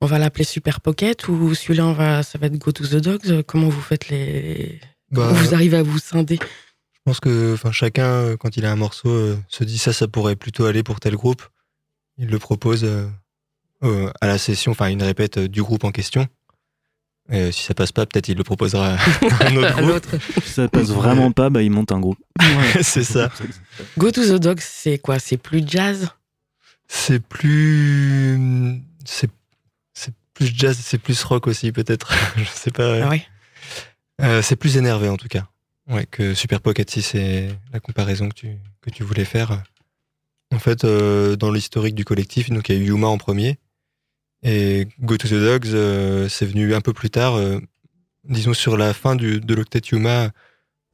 [0.00, 2.96] on va l'appeler Super Pocket ou celui-là, on va, ça va être Go to the
[2.96, 3.42] Dogs?
[3.42, 4.80] Comment vous faites les...
[5.10, 6.38] Bah, Comment vous arrivez à vous scinder?
[6.40, 10.06] Je pense que enfin, chacun, quand il a un morceau, euh, se dit ça, ça
[10.06, 11.42] pourrait plutôt aller pour tel groupe.
[12.18, 13.08] Il le propose euh,
[13.82, 16.28] euh, à la session, enfin, il répète euh, du groupe en question.
[17.30, 18.98] Et si ça passe pas, peut-être il le proposera à
[19.46, 19.88] un autre à groupe.
[19.88, 20.08] l'autre
[20.44, 22.18] Si ça passe vraiment pas, bah, il monte un groupe.
[22.82, 23.30] C'est ça.
[23.98, 25.18] Go to the Dogs, c'est quoi?
[25.18, 26.08] C'est plus jazz?
[26.88, 28.80] C'est plus.
[29.04, 29.30] C'est
[29.94, 32.12] c'est plus jazz, c'est plus rock aussi, peut-être.
[32.36, 33.04] Je sais pas.
[33.04, 33.24] Ah ouais?
[34.22, 35.46] Euh, c'est plus énervé en tout cas.
[35.88, 38.48] Ouais, que Super Pocket 6 c'est la comparaison que tu,
[38.80, 39.62] que tu voulais faire.
[40.52, 43.58] En fait, euh, dans l'historique du collectif, donc il y a eu Yuma en premier.
[44.42, 47.58] Et Go to the Dogs, euh, c'est venu un peu plus tard, euh,
[48.24, 50.30] disons sur la fin du, de l'octet Yuma,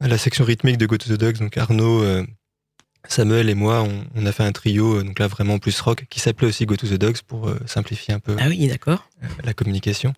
[0.01, 1.37] la section rythmique de Go to the Dogs.
[1.37, 2.25] Donc Arnaud, euh,
[3.07, 6.19] Samuel et moi, on, on a fait un trio, donc là vraiment plus rock, qui
[6.19, 9.09] s'appelait aussi Go to the Dogs pour simplifier un peu Ah oui, d'accord.
[9.43, 10.13] la communication.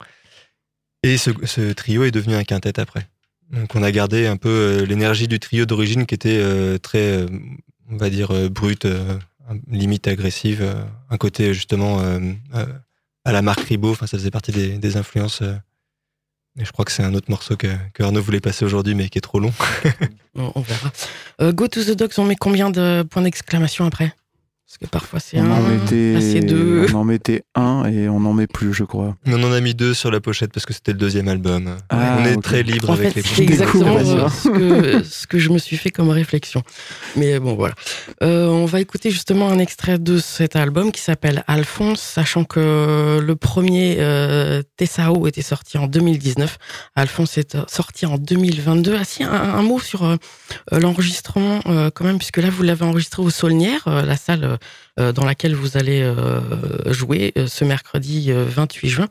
[1.04, 3.08] Et ce, ce trio est devenu un quintet après.
[3.52, 7.26] Donc on a gardé un peu l'énergie du trio d'origine qui était très,
[7.90, 8.88] on va dire, brute,
[9.70, 10.68] limite agressive.
[11.10, 12.02] un côté justement
[13.26, 15.42] à la marque Ribot, enfin ça faisait partie des, influences.
[15.42, 15.56] euh.
[16.60, 17.68] et je crois que c'est un autre morceau que,
[18.00, 19.54] Arnaud voulait passer aujourd'hui mais qui est trop long.
[20.36, 20.92] On, on verra.
[21.42, 24.14] Euh, Go to the Dogs, on met combien de points d'exclamation après?
[24.70, 26.86] Parce que parfois c'est On un, en, mettait, deux.
[26.94, 29.16] on en mettait un et on n'en met plus, je crois.
[29.26, 31.76] Mais on en a mis deux sur la pochette parce que c'était le deuxième album.
[31.90, 33.98] Ah, on est très libre En avec fait, les c'est exactement
[34.30, 36.62] ce que, ce que je me suis fait comme réflexion.
[37.16, 37.74] Mais bon, voilà.
[38.22, 43.20] Euh, on va écouter justement un extrait de cet album qui s'appelle Alphonse, sachant que
[43.20, 46.60] le premier euh, Tessao était sorti en 2019.
[46.96, 48.96] Alphonse est sorti en 2022.
[49.00, 50.06] Ah si, un, un mot sur
[50.74, 54.59] euh, l'enregistrement euh, quand même, puisque là, vous l'avez enregistré au Saulnières, euh, la salle
[54.98, 59.08] dans laquelle vous allez euh, jouer euh, ce mercredi euh, 28 juin.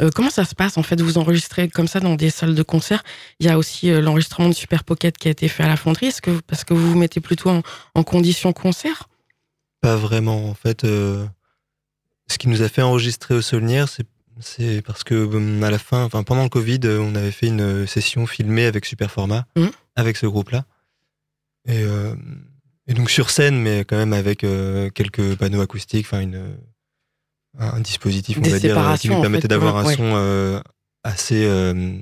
[0.00, 1.00] Euh, comment ça se passe en fait?
[1.02, 3.02] Vous enregistrez comme ça dans des salles de concert
[3.40, 5.76] Il y a aussi euh, l'enregistrement de Super Pocket qui a été fait à la
[5.76, 6.06] fonderie.
[6.06, 7.62] Est-ce que vous- parce que vous vous mettez plutôt en,
[7.94, 9.08] en condition concert?
[9.82, 10.84] Pas vraiment, en fait.
[10.84, 11.26] euh,
[12.28, 14.06] ce qui nous a fait enregistrer au Saulnières, c'est
[14.40, 17.48] c'est parce que hum, à la fin, enfin pendant le Covid, euh, on avait fait
[17.48, 19.70] une session filmée avec Super Format, Mhm.
[19.94, 20.64] avec ce groupe-là.
[21.66, 22.14] Et, euh,
[22.86, 26.56] et donc sur scène, mais quand même avec euh, quelques panneaux acoustiques, enfin une
[27.58, 29.94] un dispositif, on Des va dire, euh, qui nous permettait d'avoir un ouais.
[29.94, 30.60] son euh,
[31.04, 31.98] assez euh,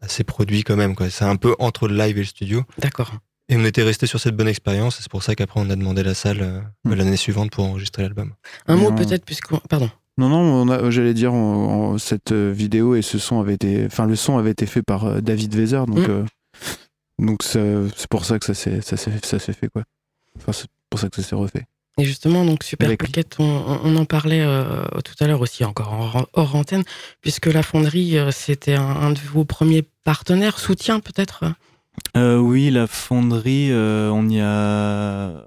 [0.00, 0.94] assez produit quand même.
[0.94, 1.10] quoi.
[1.10, 2.62] C'est un peu entre le live et le studio.
[2.78, 3.12] D'accord.
[3.50, 4.98] Et on était resté sur cette bonne expérience.
[4.98, 6.94] et C'est pour ça qu'après on a demandé la salle euh, Mhm.
[6.94, 8.32] l'année suivante pour enregistrer l'album.
[8.68, 9.90] Un mot peut-être puisque pardon.
[10.16, 10.28] Non,
[10.64, 14.38] non, j'allais dire, on- on- cette vidéo et ce son avait été, enfin, le son
[14.38, 16.10] avait été fait par euh, David Weser, donc, Mm.
[16.10, 16.24] euh,
[17.18, 19.82] donc c'est pour ça que ça s'est fait quoi.
[20.38, 21.66] Enfin, c'est pour ça que ça s'est refait.
[21.98, 22.96] Et justement donc Super.
[22.96, 26.84] Pocket, on, en parlait euh, tout à l'heure aussi encore en- hors antenne,
[27.20, 31.44] puisque la fonderie euh, c'était un, un de vos premiers partenaires, soutien peut-être.
[32.16, 35.46] Euh, oui, la fonderie, euh, on y a.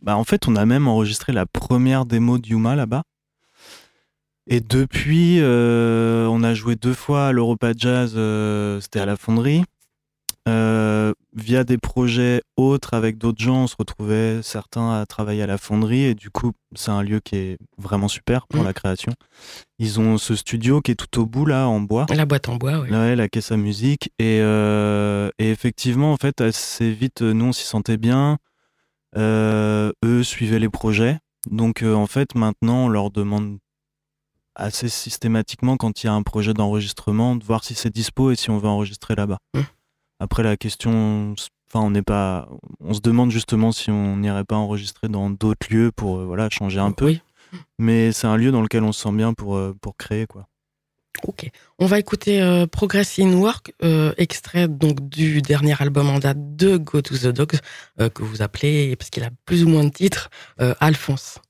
[0.00, 3.02] Bah, en fait, on a même enregistré la première démo de Yuma là-bas.
[4.48, 9.16] Et depuis, euh, on a joué deux fois à l'Europa Jazz, euh, c'était à la
[9.16, 9.62] fonderie.
[10.48, 15.46] Euh, via des projets autres avec d'autres gens, on se retrouvait certains à travailler à
[15.46, 18.66] la fonderie et du coup, c'est un lieu qui est vraiment super pour Mm.
[18.66, 19.12] la création.
[19.78, 22.06] Ils ont ce studio qui est tout au bout là, en bois.
[22.14, 22.90] La boîte en bois, oui.
[22.90, 24.10] Ouais, la caisse à musique.
[24.18, 28.38] Et, euh, et effectivement, en fait, assez vite, euh, nous, on s'y sentait bien.
[29.16, 31.18] Euh, eux suivaient les projets.
[31.50, 33.58] Donc, euh, en fait, maintenant, on leur demande
[34.54, 38.36] assez systématiquement, quand il y a un projet d'enregistrement, de voir si c'est dispo et
[38.36, 39.38] si on veut enregistrer là-bas.
[39.54, 39.60] Mmh.
[40.22, 41.34] Après, la question,
[41.68, 42.48] enfin, on n'est pas,
[42.78, 46.48] on se demande justement si on n'irait pas enregistrer dans d'autres lieux pour, euh, voilà,
[46.48, 47.06] changer un peu.
[47.06, 47.20] Oui.
[47.80, 50.46] Mais c'est un lieu dans lequel on se sent bien pour, euh, pour créer, quoi.
[51.24, 51.50] Ok.
[51.80, 56.54] On va écouter euh, Progress in Work, euh, extrait donc du dernier album en date
[56.54, 57.58] de Go to the Dogs,
[57.98, 60.30] que vous appelez, parce qu'il a plus ou moins de titres,
[60.78, 61.40] Alphonse.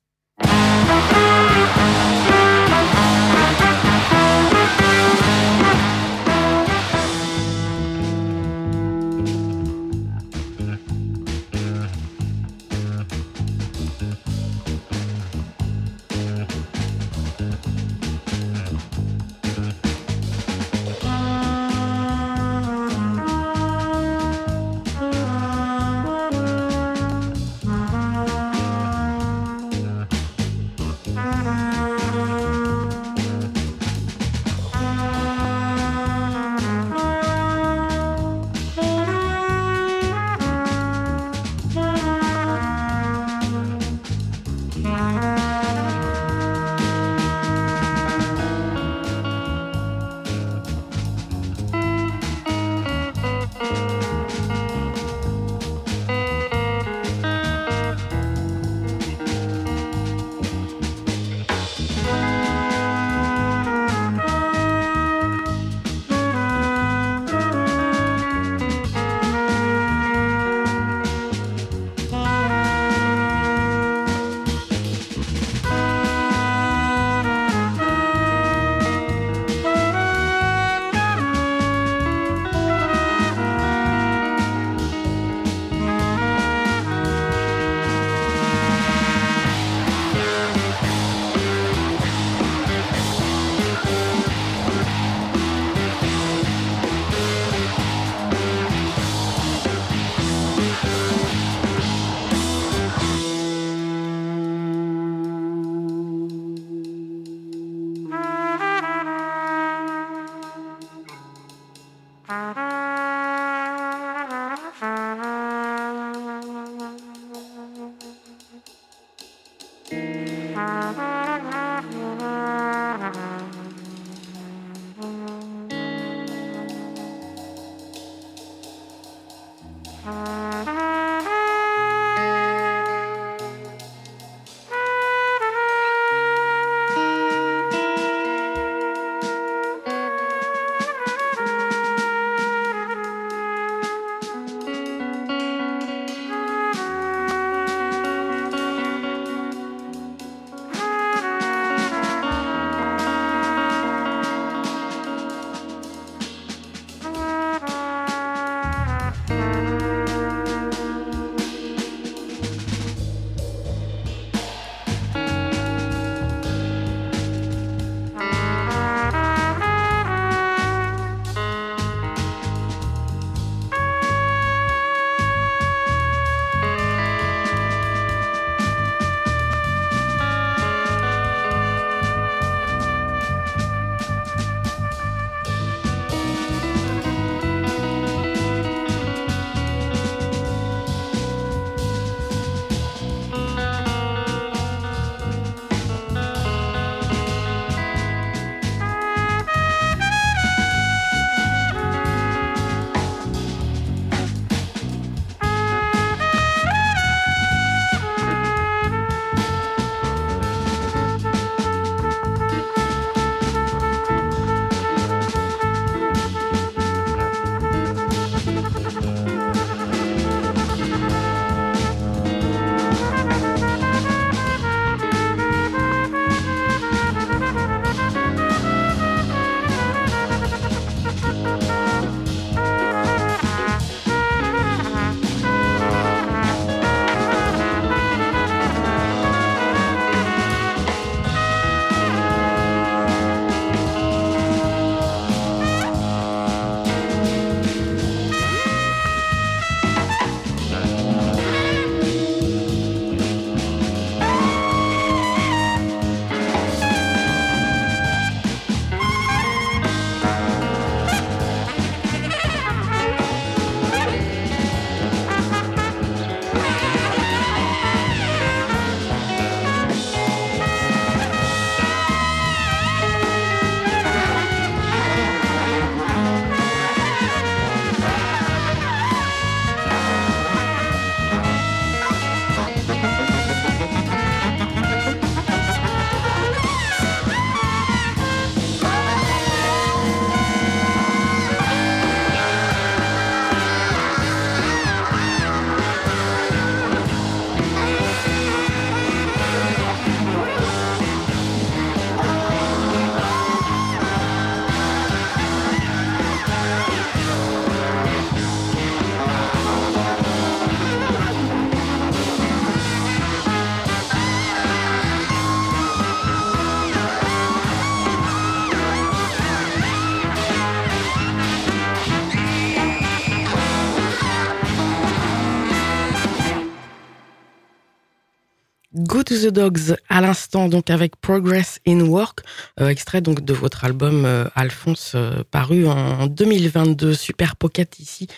[329.43, 332.41] The Dogs à l'instant donc avec Progress in Work,
[332.81, 338.29] euh, extrait donc de votre album euh, Alphonse euh, paru en 2022, Super Pocket ici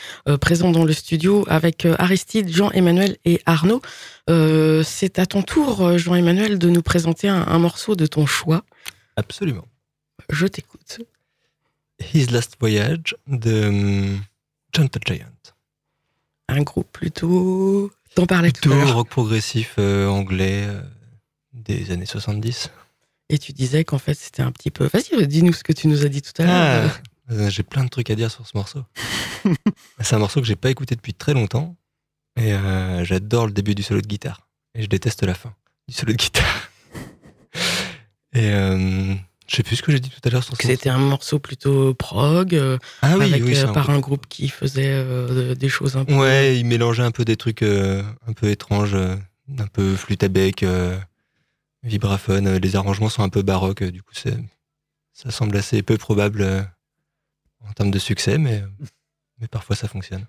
[0.41, 3.83] présent dans le studio avec Aristide, Jean-Emmanuel et Arnaud.
[4.29, 8.65] C'est à ton tour Jean-Emmanuel de nous présenter un, un morceau de ton choix.
[9.17, 9.67] Absolument.
[10.31, 11.01] Je t'écoute.
[12.13, 14.21] His Last Voyage de hum,
[14.73, 15.27] John the Giant.
[16.49, 18.95] Un groupe plutôt T'en parlais tout à l'heure.
[18.95, 20.81] rock progressif euh, anglais euh,
[21.53, 22.71] des années 70.
[23.29, 24.89] Et tu disais qu'en fait c'était un petit peu.
[24.93, 26.91] Vas-y, dis-nous ce que tu nous as dit tout à l'heure.
[27.29, 28.85] Ah, euh, j'ai plein de trucs à dire sur ce morceau.
[30.01, 31.77] C'est un morceau que j'ai pas écouté depuis très longtemps.
[32.37, 34.49] Et euh, j'adore le début du solo de guitare.
[34.75, 35.55] Et je déteste la fin
[35.89, 36.71] du solo de guitare.
[38.35, 38.51] Et
[39.47, 40.99] je sais plus ce que j'ai dit tout à l'heure sur Que ce c'était un
[40.99, 43.97] morceau plutôt prog, euh, Ah oui, avec, oui, euh, un par groupe.
[43.97, 46.15] un groupe qui faisait euh, des choses un peu.
[46.15, 50.65] Ouais, il mélangeait un peu des trucs un peu étranges, un peu flûte à bec,
[51.83, 52.57] vibraphone.
[52.57, 56.67] Les arrangements sont un peu baroques, du coup, ça semble assez peu probable
[57.69, 58.63] en termes de succès, mais,
[59.41, 60.27] mais parfois ça fonctionne.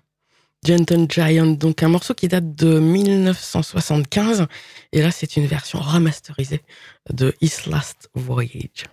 [0.64, 4.46] Gentle Giant, donc un morceau qui date de 1975.
[4.92, 6.62] Et là, c'est une version remasterisée
[7.12, 8.86] de His Last Voyage.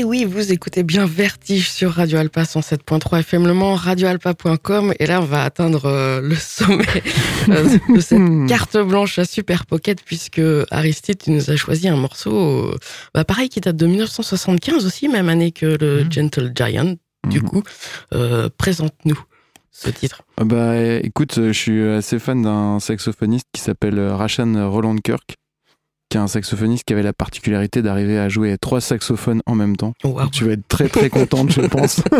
[0.00, 4.94] Et oui, vous écoutez bien Vertige sur Radio Alpa 107.3 FM Le Mans, radioalpa.com.
[4.98, 6.86] Et là, on va atteindre euh, le sommet
[7.50, 10.40] euh, de cette carte blanche à Super Pocket, puisque
[10.70, 12.78] Aristide, tu nous as choisi un morceau, euh,
[13.12, 16.12] bah, pareil, qui date de 1975 aussi, même année que le Mhm.
[16.12, 16.94] Gentle Giant.
[17.28, 17.48] Du Mhm.
[17.50, 17.62] coup,
[18.56, 19.20] présente-nous
[19.70, 20.22] ce titre.
[20.38, 25.34] Ah Bah écoute, je suis assez fan d'un saxophoniste qui s'appelle Rashan Roland Kirk,
[26.10, 29.76] qui est un saxophoniste qui avait la particularité d'arriver à jouer trois saxophones en même
[29.76, 29.94] temps.
[30.04, 30.28] Wow.
[30.30, 32.02] Tu vas être très très contente, je pense.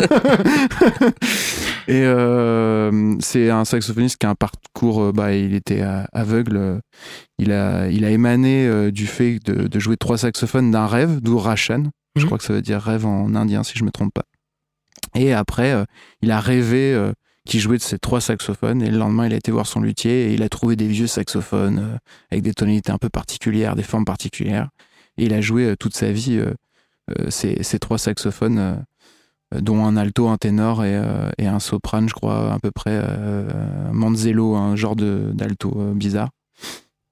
[1.88, 5.82] Et euh, c'est un saxophoniste qui a un parcours, euh, bah, il était
[6.12, 6.56] aveugle.
[6.56, 6.78] euh,
[7.38, 11.20] Il a, il a émané euh, du fait de, de jouer trois saxophones d'un rêve,
[11.20, 11.84] d'où Rashan.
[12.16, 12.26] Je Mhm.
[12.26, 14.24] crois que ça veut dire rêve en indien, si je me trompe pas.
[15.14, 15.84] Et après, euh,
[16.22, 17.10] il a rêvé
[17.50, 18.80] qu'il jouait de ces trois saxophones.
[18.80, 21.08] Et le lendemain, il a été voir son luthier et il a trouvé des vieux
[21.08, 21.98] saxophones euh,
[22.30, 24.70] avec des tonalités un peu particulières, des formes particulières.
[25.18, 26.54] Et il a joué euh, toute sa vie euh,
[27.28, 28.84] ces, trois saxophones,
[29.52, 30.94] dont un alto, un ténor et,
[31.40, 32.92] un soprane, je crois, à peu près.
[33.02, 36.30] Euh, Manzello, un genre d'alto bizarre.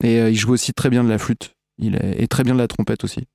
[0.05, 1.57] Et il joue aussi très bien de la flûte.
[1.79, 3.27] Il est, et très bien de la trompette aussi.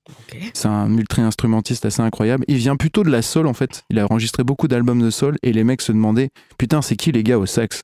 [0.54, 2.44] C'est un multi-instrumentiste assez incroyable.
[2.48, 3.84] Il vient plutôt de la soul en fait.
[3.90, 7.12] Il a enregistré beaucoup d'albums de soul et les mecs se demandaient Putain, c'est qui
[7.12, 7.82] les gars au sax?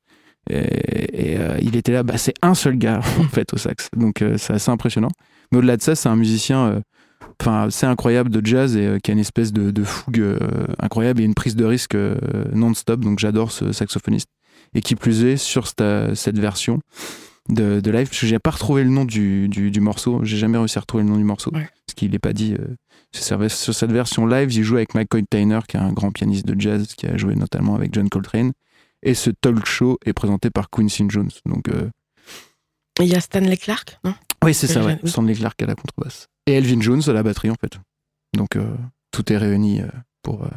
[0.50, 3.90] Et, et, euh, il était là, bah, c'est un seul gars en fait au sax.
[3.96, 5.12] Donc euh, c'est assez impressionnant.
[5.52, 6.80] Mais au-delà de ça, c'est un musicien euh,
[7.42, 10.38] enfin, c'est incroyable de jazz et qui a une espèce de, de fougue
[10.80, 11.98] incroyable et une prise de risque
[12.54, 13.00] non-stop.
[13.00, 14.28] Donc j'adore ce saxophoniste.
[14.76, 16.80] Et qui plus est, sur cette, cette version
[17.50, 20.38] de, de live, parce que j'ai pas retrouvé le nom du, du, du morceau, j'ai
[20.38, 21.68] jamais réussi à retrouver le nom du morceau, Ouais.
[21.86, 22.54] parce qu'il n'est pas dit.
[22.54, 22.76] euh,
[23.12, 26.60] sur cette- version live, il joue avec McCoy Tyner, qui est un grand pianiste de
[26.62, 28.52] jazz, qui a joué notamment avec John Coltrane.
[29.02, 31.32] Et ce talk show est présenté par Quincy Jones.
[31.46, 31.90] Donc, euh,
[33.00, 34.14] Il y a Stanley Clark, non?
[34.44, 35.00] Oui, c'est ça, ouais.
[35.06, 36.28] Stanley Clark à la contrebasse.
[36.46, 37.80] Et Elvin Jones à la batterie, en fait.
[38.38, 38.76] Donc, euh,
[39.12, 39.82] tout est réuni
[40.22, 40.48] pour,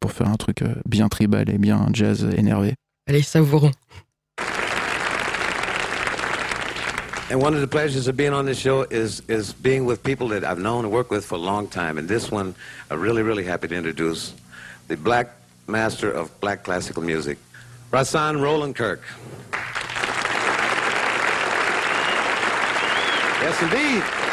[0.00, 2.74] pour faire un truc bien tribal et bien jazz énervé.
[3.06, 3.70] Allez, savourons.
[7.30, 10.26] And one of the pleasures of being on this show is is being with people
[10.28, 11.96] that I've known and worked with for a long time.
[11.96, 12.56] And this one,
[12.90, 14.34] I'm really, really happy to introduce
[14.88, 15.30] the black
[15.68, 17.38] master of black classical music,
[17.92, 19.02] Rasan Roland Kirk.
[23.40, 24.29] Yes, indeed.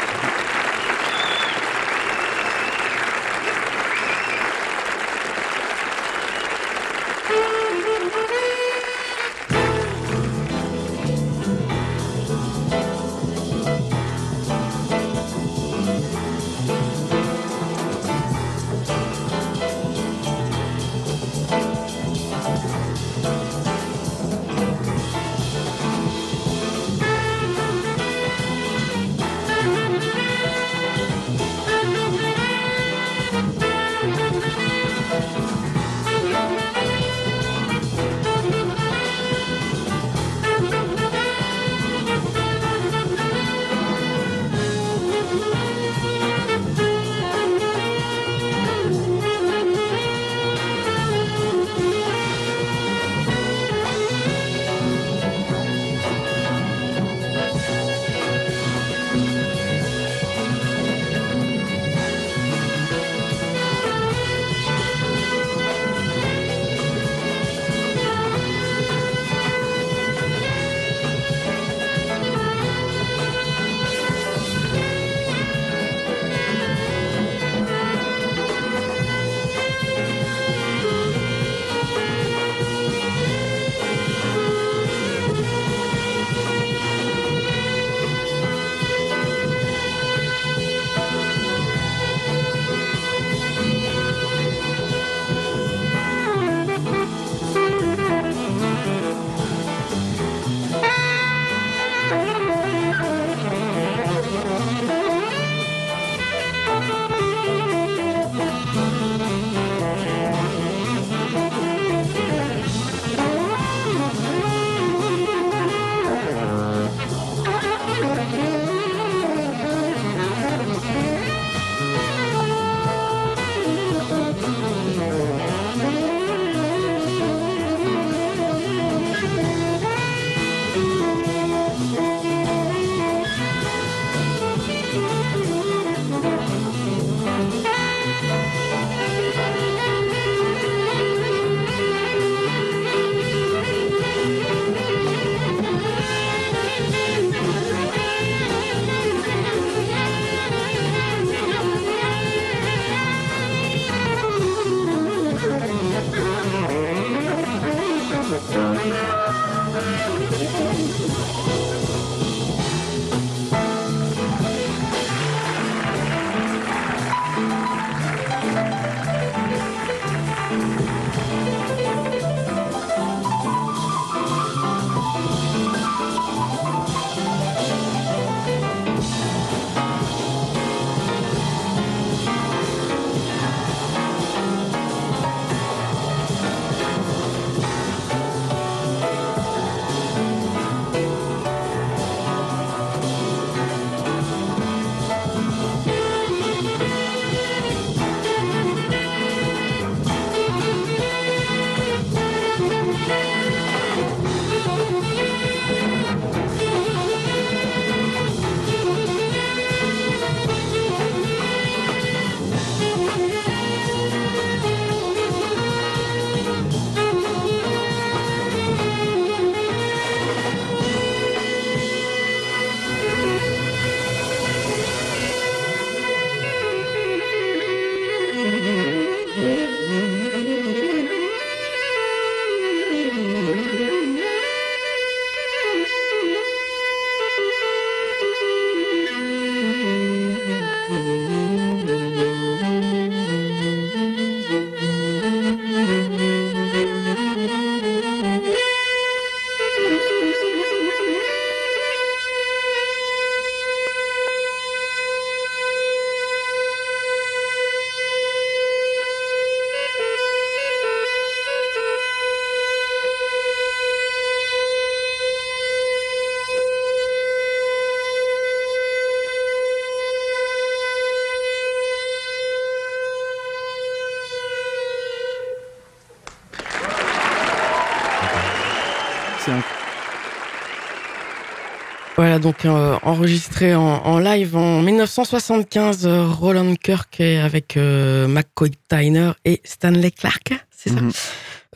[282.38, 289.32] Donc euh, enregistré en, en live en 1975, euh, Roland Kirk avec euh, McCoy Tyner
[289.44, 291.10] et Stanley Clark, c'est ça Mhm.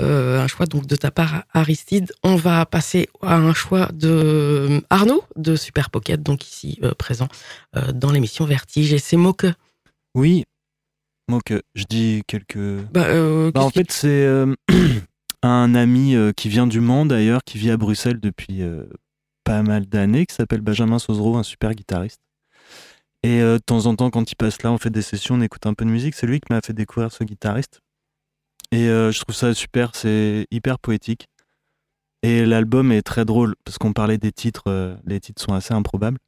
[0.00, 2.10] Un choix donc de ta part, Aristide.
[2.24, 7.28] On va passer à un choix de Arnaud de Super Pocket, donc ici présent
[7.94, 8.92] dans l'émission Vertige.
[8.94, 9.46] Et c'est Moque.
[10.14, 10.44] Oui.
[11.30, 12.56] Euh, je dis quelques.
[12.90, 13.06] Bah,
[13.52, 14.26] Bah, en fait, c'est
[15.42, 18.84] un ami euh, qui vient du Mans d'ailleurs, qui vit à Bruxelles depuis euh,
[19.44, 22.20] pas mal d'années, qui s'appelle Benjamin Sozero, un super guitariste.
[23.22, 25.40] Et euh, de temps en temps, quand il passe là, on fait des sessions, on
[25.40, 26.14] écoute un peu de musique.
[26.14, 27.80] C'est lui qui m'a fait découvrir ce guitariste.
[28.72, 31.28] Et euh, je trouve ça super, c'est hyper poétique.
[32.22, 35.74] Et l'album est très drôle, parce qu'on parlait des titres, euh, les titres sont assez
[35.74, 36.18] improbables.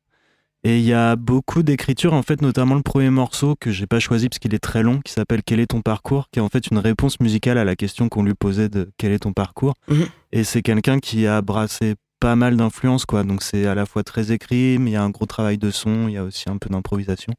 [0.66, 4.00] Et il y a beaucoup d'écriture, en fait, notamment le premier morceau que j'ai pas
[4.00, 6.48] choisi parce qu'il est très long, qui s'appelle Quel est ton parcours qui est en
[6.48, 9.74] fait une réponse musicale à la question qu'on lui posait de Quel est ton parcours?
[9.88, 10.06] Mhm.
[10.32, 13.22] Et c'est quelqu'un qui a brassé pas mal d'influences, quoi.
[13.24, 15.70] Donc c'est à la fois très écrit, mais il y a un gros travail de
[15.70, 17.32] son, il y a aussi un peu d'improvisation.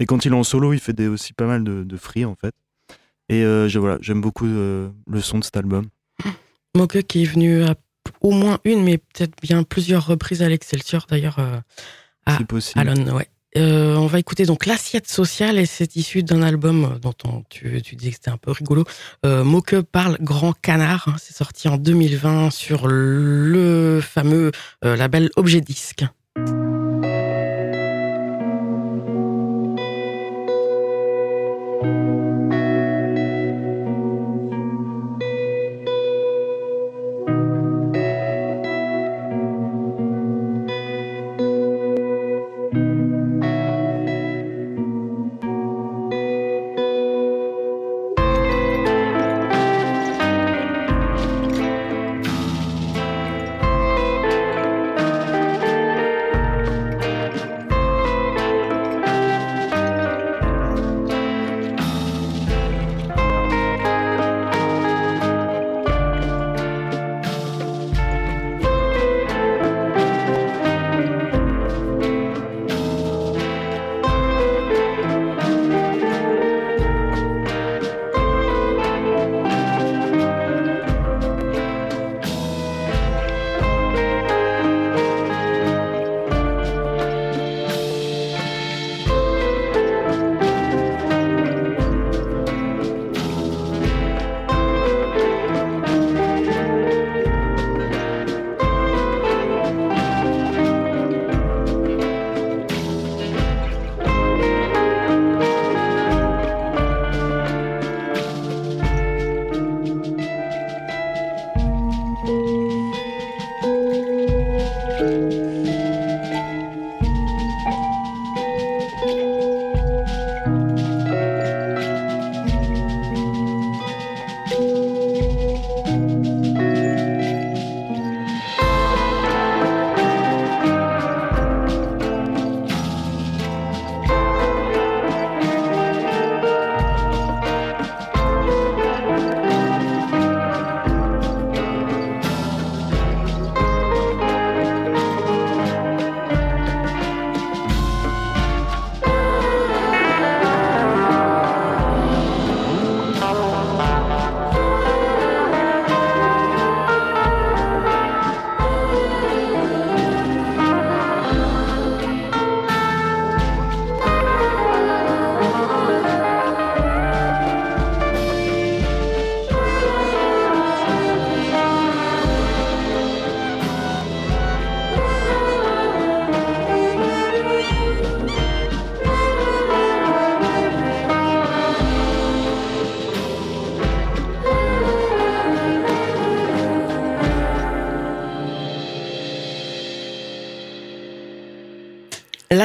[0.00, 2.24] Et quand il est en solo, il fait des, aussi pas mal de, de free,
[2.24, 2.54] en fait.
[3.28, 5.86] Et euh, je- voilà, j'aime beaucoup euh, le son de cet album.
[6.76, 7.74] Moque qui est venu à
[8.20, 11.38] au moins une, mais peut-être bien plusieurs reprises à l'Excelsior d'ailleurs.
[11.38, 11.60] euh,
[12.48, 12.80] possible.
[12.88, 13.28] Alon, ouais.
[13.58, 17.82] Euh, on va écouter donc l'assiette sociale et c'est issu d'un album dont on- tu,
[17.82, 18.84] tu disais que c'était un peu rigolo.
[19.26, 21.04] Euh, Moque parle Grand Canard.
[21.08, 24.52] hein, c'est sorti en 2020 sur le fameux
[24.84, 26.04] euh, label Objet Disque.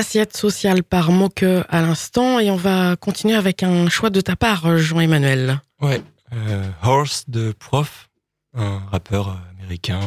[0.07, 4.37] L'assiette sociale par Moque à l'instant et on va continuer avec un choix de ta
[4.37, 5.59] part, Jean-Emmanuel.
[5.81, 6.01] Ouais.
[6.31, 8.09] euh, Horse de Prof,
[8.53, 9.99] un rappeur américain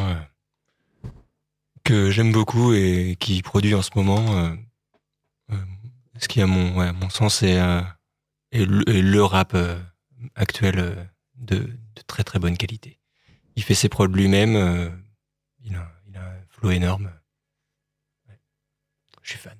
[1.05, 1.09] euh,
[1.85, 4.39] que j'aime beaucoup et qui produit en ce moment
[5.51, 5.57] euh,
[6.19, 7.61] ce qui à mon, mon sens est,
[8.53, 9.55] est le, rap
[10.35, 12.99] actuel de, de très très bonne qualité.
[13.55, 14.99] Il fait ses prods lui-même,
[15.63, 15.81] il, a,
[16.17, 17.13] un flow énorme.
[19.21, 19.60] Je suis fan.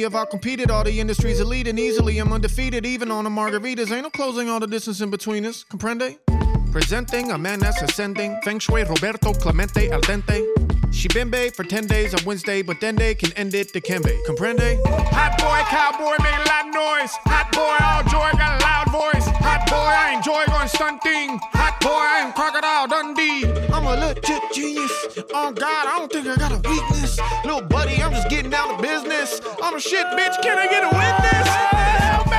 [0.00, 3.30] immediately I've out competed all the industry's elite and easily I'm undefeated even on the
[3.30, 3.90] margaritas?
[3.90, 5.64] Ain't no closing all the distance in between us.
[5.64, 6.18] Comprende?
[6.72, 8.40] Presenting a man that's ascending.
[8.42, 10.59] Feng Shui Roberto Clemente al dente.
[11.08, 14.22] Bae for 10 days on Wednesday, but then they can end it to Kembe.
[14.26, 14.78] Comprende?
[15.12, 17.12] Hot boy, cowboy, make a lot of noise.
[17.24, 19.26] Hot boy, all joy, got a loud voice.
[19.40, 21.38] Hot boy, I enjoy going stunting.
[21.56, 23.46] Hot boy, I am Crocodile Dundee.
[23.72, 24.92] I'm a legit genius.
[25.32, 27.18] Oh God, I don't think I got a weakness.
[27.44, 29.40] Little buddy, I'm just getting down to business.
[29.62, 32.29] I'm a shit bitch, can I get a witness?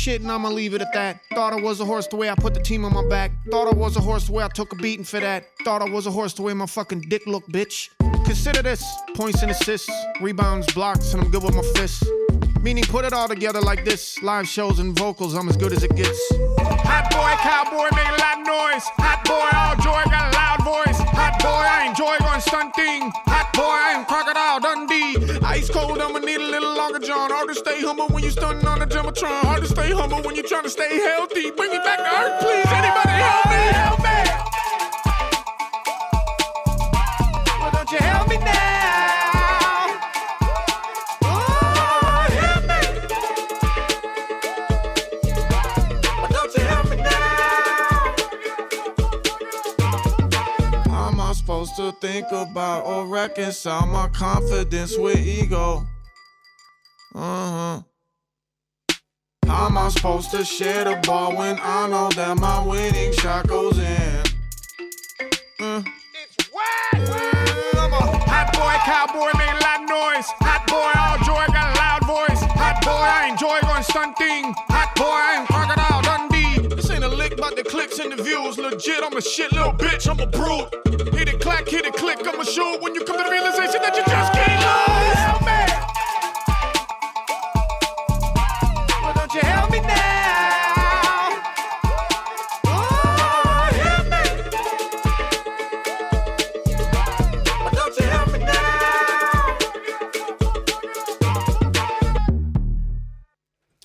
[0.00, 1.20] Shit and I'ma leave it at that.
[1.34, 3.32] Thought I was a horse the way I put the team on my back.
[3.50, 5.44] Thought I was a horse the way I took a beating for that.
[5.62, 7.90] Thought I was a horse the way my fucking dick look, bitch.
[8.24, 8.82] Consider this
[9.14, 9.90] points and assists,
[10.22, 12.02] rebounds, blocks, and I'm good with my fists.
[12.62, 14.22] Meaning put it all together like this.
[14.22, 16.20] Live shows and vocals, I'm as good as it gets.
[16.84, 18.84] Hot boy, cowboy, make a lot of noise.
[19.00, 21.00] Hot boy, all joy, got a loud voice.
[21.16, 23.10] Hot boy, I enjoy going stunting.
[23.32, 25.40] Hot boy, I am Crocodile Dundee.
[25.46, 27.30] Ice cold, I'ma need a little longer, John.
[27.30, 29.40] Hard to stay humble when you stunting on the Jumbotron.
[29.48, 31.50] Hard to stay humble when you're trying to stay healthy.
[31.50, 32.68] Bring me back to earth, please.
[32.68, 33.62] Anybody help me?
[33.72, 33.99] Help
[51.80, 55.86] to think about or reconcile my confidence with ego?
[57.14, 57.82] Uh huh.
[59.46, 63.48] How am I supposed to share the ball when I know that my winning shot
[63.48, 64.22] goes in?
[65.58, 65.82] Uh.
[66.92, 70.28] I'm a hot boy, cowboy, make a lot noise.
[70.44, 72.42] Hot boy, all joy, got a loud voice.
[72.60, 74.52] Hot boy, I enjoy going stunting.
[74.68, 75.89] Hot boy, I am Crocodile.
[77.40, 78.58] About the clicks and the views.
[78.58, 81.14] Legit, I'm a shit little bitch, I'm a brute.
[81.14, 82.82] Hit it, clack, hit it, click, I'm a shoot.
[82.82, 84.89] When you come to the realization that you just can't lose.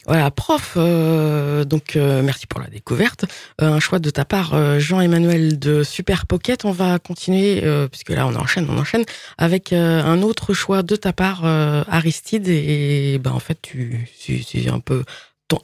[0.07, 3.25] Voilà, prof, euh, donc euh, merci pour la découverte.
[3.59, 6.63] Euh, un choix de ta part, Jean-Emmanuel de Super Pocket.
[6.63, 9.03] On va continuer, puisque là on enchaîne, on enchaîne,
[9.37, 12.47] avec un autre choix de ta part, Aristide.
[12.47, 15.03] Et, ben en fait, tu c'est un peu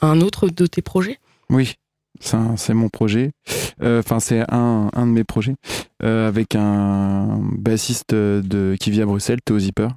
[0.02, 1.20] un autre de tes projets?
[1.50, 1.76] Oui,
[2.20, 3.32] c'est mon projet.
[3.84, 5.56] Enfin, c'est un, un de mes projets.
[6.02, 9.90] Avec un bassiste de, qui vit à Bruxelles, Théo Zipper.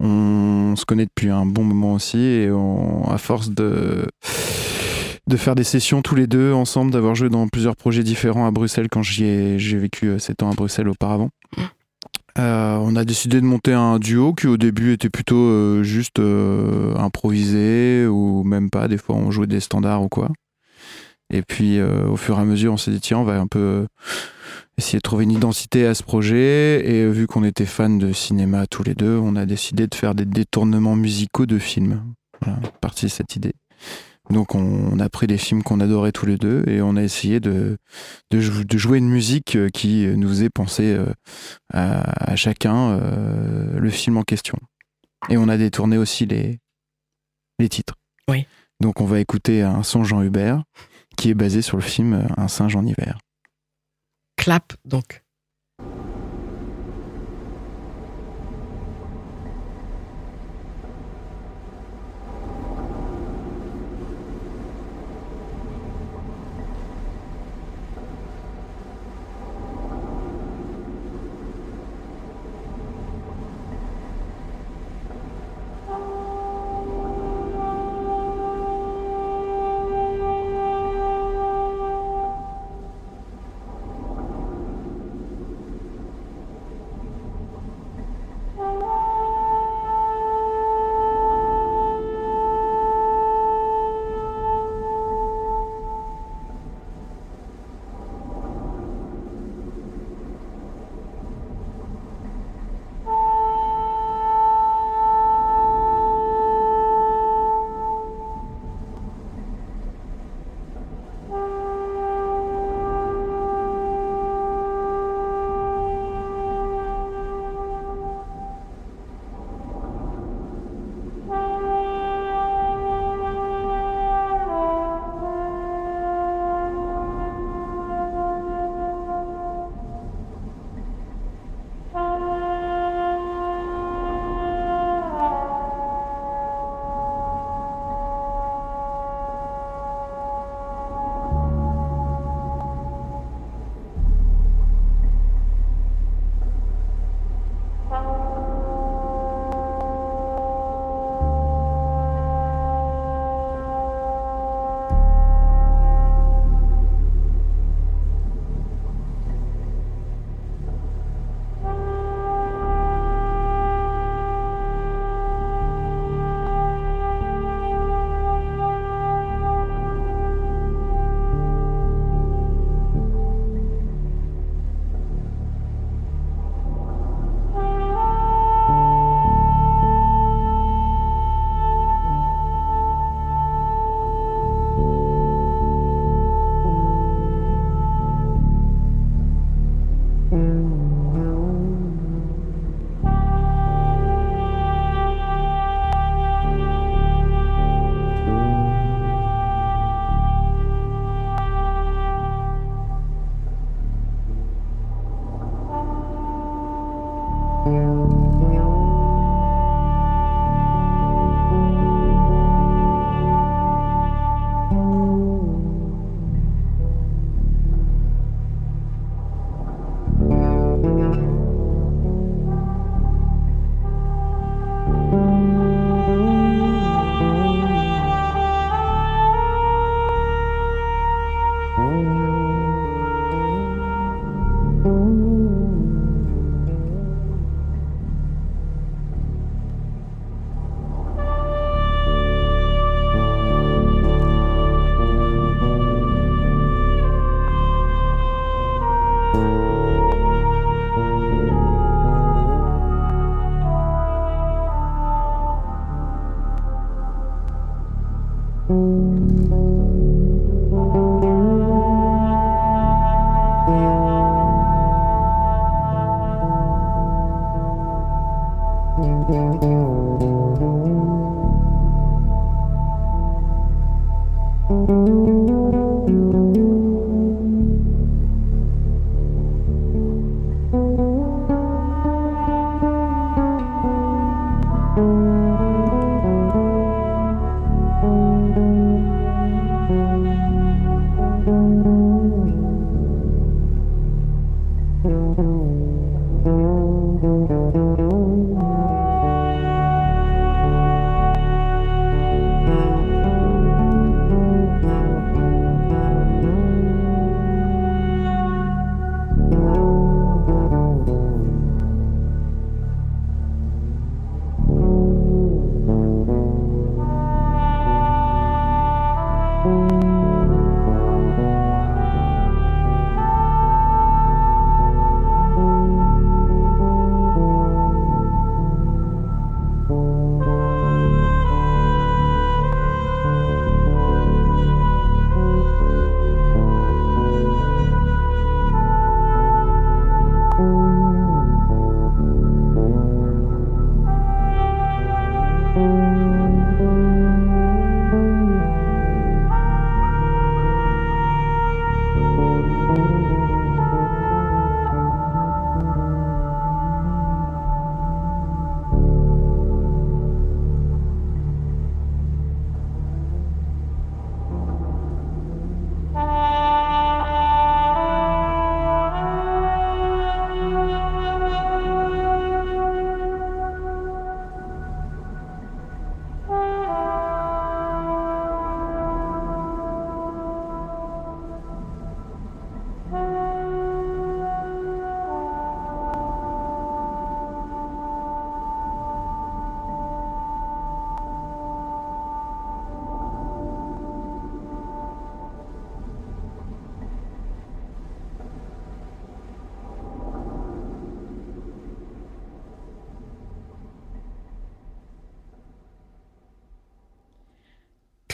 [0.00, 4.06] On se connaît depuis un bon moment aussi et on, à force de,
[5.26, 8.50] de faire des sessions tous les deux ensemble, d'avoir joué dans plusieurs projets différents à
[8.50, 11.30] Bruxelles quand j'y ai, j'ai vécu 7 ans à Bruxelles auparavant.
[12.38, 16.20] Euh, on a décidé de monter un duo qui au début était plutôt euh, juste
[16.20, 18.86] euh, improvisé ou même pas.
[18.86, 20.28] Des fois on jouait des standards ou quoi.
[21.32, 23.48] Et puis euh, au fur et à mesure on s'est dit tiens on va un
[23.48, 23.86] peu euh,
[24.78, 26.82] essayer de trouver une identité à ce projet.
[26.88, 29.94] Et euh, vu qu'on était fans de cinéma tous les deux, on a décidé de
[29.94, 32.02] faire des détournements musicaux de films.
[32.40, 33.52] Voilà, partie de cette idée.
[34.30, 37.40] Donc on, a pris des films qu'on adorait tous les deux et on a essayé
[37.40, 37.78] de,
[38.30, 41.06] de, jou- de jouer une musique euh, qui nous faisait penser euh,
[41.72, 43.00] à, à chacun
[43.74, 44.58] le film en question.
[45.30, 46.60] Et on a détourné aussi les,
[47.58, 47.94] les titres.
[48.30, 48.46] Oui.
[48.80, 50.62] Donc on va écouter un son Jean Hubert
[51.16, 53.18] qui est basé sur le film Un singe en hiver.
[54.38, 55.22] Clap, donc.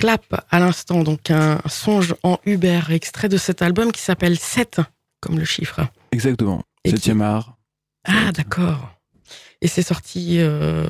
[0.05, 4.82] Clap à l'instant, donc un songe en Uber, extrait de cet album qui s'appelle 7,
[5.22, 5.81] comme le chiffre.
[6.12, 6.62] Exactement.
[6.85, 7.56] Et qui- Septième art.
[8.06, 8.90] Ah, d'accord.
[9.62, 10.40] Et c'est sorti.
[10.40, 10.86] euh,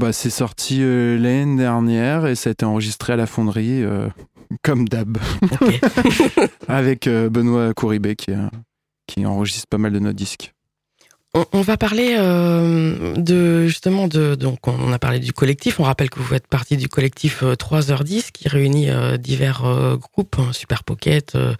[0.00, 4.08] Bah, c'est sorti euh, l'année dernière et ça a été enregistré à la fonderie, euh,
[4.62, 5.18] comme d'hab,
[6.68, 8.32] avec Benoît Couribé qui,
[9.06, 10.53] qui enregistre pas mal de nos disques.
[11.52, 15.80] On, va parler euh, de justement de donc on a parlé du collectif.
[15.80, 19.96] On rappelle que vous faites partie du collectif euh, 3h10 qui réunit euh, divers euh,
[19.96, 21.54] groupes, hein, Super Pocket, euh,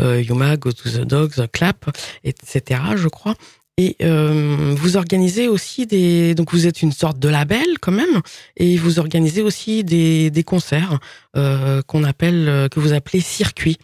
[0.00, 1.90] euh, Yuma, Go to the Dogs, Clap,
[2.22, 2.80] etc.
[2.94, 3.34] Je crois.
[3.78, 8.22] Et euh, vous organisez aussi des donc vous êtes une sorte de label quand même
[8.56, 10.98] et vous organisez aussi des, des concerts
[11.36, 13.76] euh, qu'on appelle euh, que vous appelez circuits.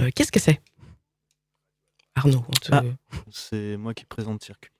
[0.00, 0.58] Euh, Qu'est-ce que c'est?
[2.14, 2.82] Arnaud, te- Ah.
[3.30, 4.70] C'est moi qui présente Circuit.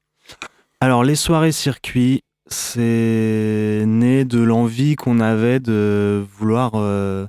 [0.81, 7.27] Alors, les soirées circuit, c'est né de l'envie qu'on avait de vouloir euh,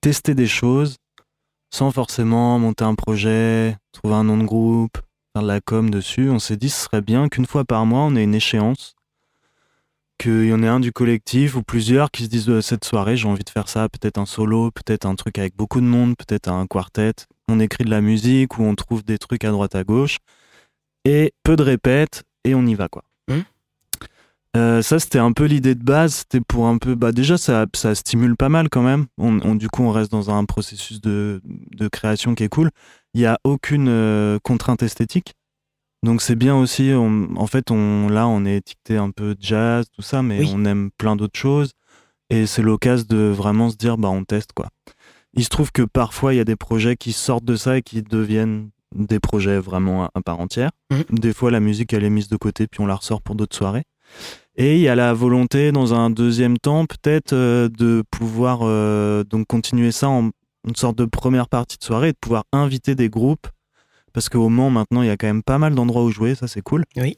[0.00, 0.96] tester des choses
[1.70, 4.98] sans forcément monter un projet, trouver un nom de groupe,
[5.34, 6.30] faire de la com dessus.
[6.30, 8.94] On s'est dit ce serait bien qu'une fois par mois, on ait une échéance,
[10.18, 13.16] qu'il y en ait un du collectif ou plusieurs qui se disent euh, cette soirée,
[13.16, 16.16] j'ai envie de faire ça, peut-être un solo, peut-être un truc avec beaucoup de monde,
[16.16, 17.14] peut-être un quartet.
[17.48, 20.18] On écrit de la musique ou on trouve des trucs à droite à gauche
[21.04, 23.04] et peu de répètes et on y va quoi.
[23.28, 23.44] Mhm.
[24.56, 27.66] Euh, ça c'était un peu l'idée de base, c'était pour un peu bah déjà ça,
[27.74, 29.06] ça stimule pas mal quand même.
[29.18, 32.70] On, on- du coup on reste dans un processus de, de création qui est cool.
[33.14, 35.34] Il y a aucune euh, contrainte esthétique.
[36.02, 39.86] Donc c'est bien aussi on- en fait on là on est étiqueté un peu jazz
[39.94, 40.50] tout ça mais Oui.
[40.54, 41.72] on aime plein d'autres choses
[42.30, 44.68] et c'est l'occasion de vraiment se dire bah on teste quoi.
[45.34, 47.82] Il se trouve que parfois il y a des projets qui sortent de ça et
[47.82, 50.70] qui deviennent des projets vraiment à, part entière.
[50.90, 51.18] Mhm.
[51.18, 53.56] Des fois, la musique, elle est mise de côté, puis on la ressort pour d'autres
[53.56, 53.84] soirées.
[54.56, 59.22] Et il y a la volonté, dans un deuxième temps, peut-être, euh, de pouvoir euh,
[59.24, 60.30] donc continuer ça en
[60.66, 63.46] une sorte de première partie de soirée et de pouvoir inviter des groupes.
[64.12, 66.48] Parce qu'au Mans, maintenant, il y a quand même pas mal d'endroits où jouer, ça
[66.48, 66.84] c'est cool.
[66.96, 67.16] Oui.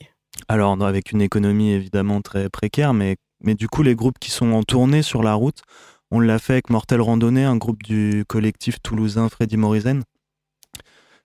[0.48, 4.52] Alors, avec une économie évidemment très précaire, mais, mais du coup, les groupes qui sont
[4.52, 5.62] en tournée sur la route,
[6.10, 10.02] on l'a fait avec Mortel Randonnée, un groupe du collectif toulousain Freddy Morisen.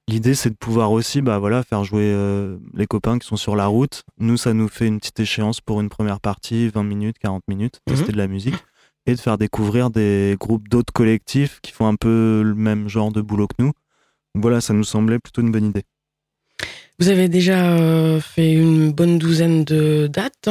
[0.07, 3.55] L'idée, c'est de pouvoir aussi bah, voilà, faire jouer euh, les copains qui sont sur
[3.55, 4.03] la route.
[4.19, 7.79] Nous, ça nous fait une petite échéance pour une première partie, 20 minutes, 40 minutes,
[7.89, 7.95] Mhm.
[7.95, 8.55] tester de la musique
[9.07, 13.11] et de faire découvrir des groupes d'autres collectifs qui font un peu le même genre
[13.11, 13.71] de boulot que nous.
[14.35, 15.83] Donc voilà, ça nous semblait plutôt une bonne idée.
[16.99, 20.49] Vous avez déjà euh, fait une bonne douzaine de dates,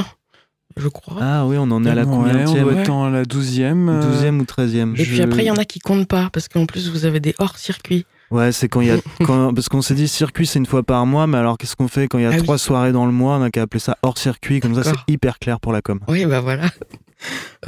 [0.76, 1.18] je crois.
[1.20, 3.88] Ah oui, on en est à la Ouais, combien on doit être en la douzième.
[3.88, 6.48] euh, 12e ou 13e Et puis après, il y en a qui comptent pas, parce
[6.48, 8.04] qu'en plus, vous avez des hors-circuits.
[8.30, 8.96] Ouais, c'est quand il y a.
[9.24, 11.88] quand- parce qu'on s'est dit circuit, c'est une fois par mois, mais alors qu'est-ce qu'on
[11.88, 12.42] fait quand il y a Ah oui.
[12.42, 15.12] trois soirées dans le mois On a qu'à appeler ça hors circuit, comme ça c'est
[15.12, 16.00] hyper clair pour la com.
[16.08, 16.68] Oui, bah voilà.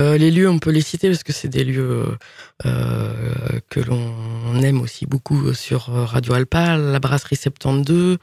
[0.00, 2.04] Euh, les lieux, on peut les citer parce que c'est des lieux
[2.66, 3.12] euh,
[3.70, 8.18] que l'on aime aussi beaucoup sur euh, Radio Alpa, la brasserie 72,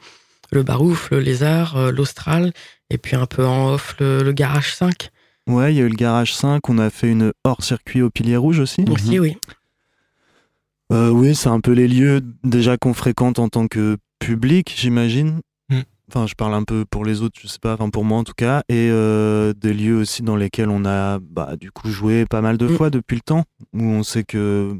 [0.52, 2.52] le Barouf, le Lézard, l'Austral,
[2.90, 5.10] et puis un peu en off, le, le Garage 5
[5.48, 8.10] Ouais, il y a eu le Garage 5, on a fait une hors circuit au
[8.10, 8.84] Pilier Rouge aussi.
[8.88, 9.36] aussi, oui.
[10.92, 15.40] Euh, oui, c'est un peu les lieux déjà qu'on fréquente en tant que public, j'imagine.
[15.70, 15.80] Mm.
[16.08, 18.24] Enfin, je parle un peu pour les autres, je sais pas, enfin pour moi en
[18.24, 18.62] tout cas.
[18.68, 22.58] Et euh, des lieux aussi dans lesquels on a bah, du coup joué pas mal
[22.58, 22.76] de Mm.
[22.76, 24.78] fois depuis le temps, où on sait que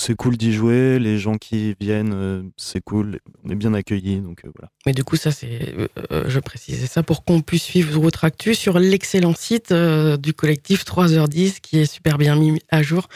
[0.00, 4.20] c'est cool d'y jouer, les gens qui viennent, euh, c'est cool, on est bien accueillis,
[4.20, 4.70] donc euh, voilà.
[4.86, 5.74] Mais du coup, ça, c'est,
[6.12, 10.84] euh, je précisais ça pour qu'on puisse suivre votre actu sur l'excellent site du collectif
[10.84, 13.08] 3h10 qui est super bien mis à jour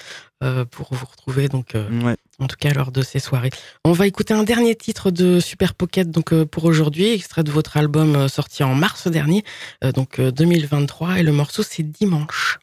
[0.73, 1.49] pour vous retrouver.
[1.49, 2.17] Donc, Ouais.
[2.43, 3.51] En tout cas lors de ces soirées.
[3.85, 7.51] On va écouter un dernier titre de Super Pocket donc euh, pour aujourd'hui, extrait de
[7.51, 9.45] votre album euh, sorti en mars dernier,
[9.85, 12.59] euh, donc euh, 2023, et le morceau c'est Dimanche.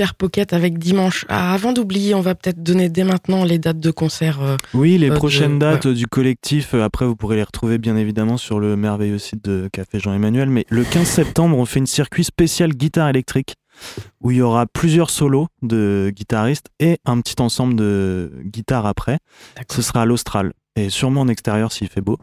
[0.00, 1.26] Super Pocket avec dimanche.
[1.28, 4.40] Ah, avant d'oublier, on va peut-être donner dès maintenant les dates de concert.
[4.40, 7.76] euh, Oui, les Euh, de- prochaines dates du collectif, euh, après vous pourrez les retrouver
[7.76, 10.48] bien évidemment sur le merveilleux site de Café Jean-Emmanuel.
[10.48, 13.56] Mais le 15 septembre, on fait une circuit spécial guitare électrique
[14.22, 19.18] où il y aura plusieurs solos de guitaristes et un petit ensemble de guitares après.
[19.70, 22.16] Ce sera à l'Austral et sûrement en extérieur s'il fait beau.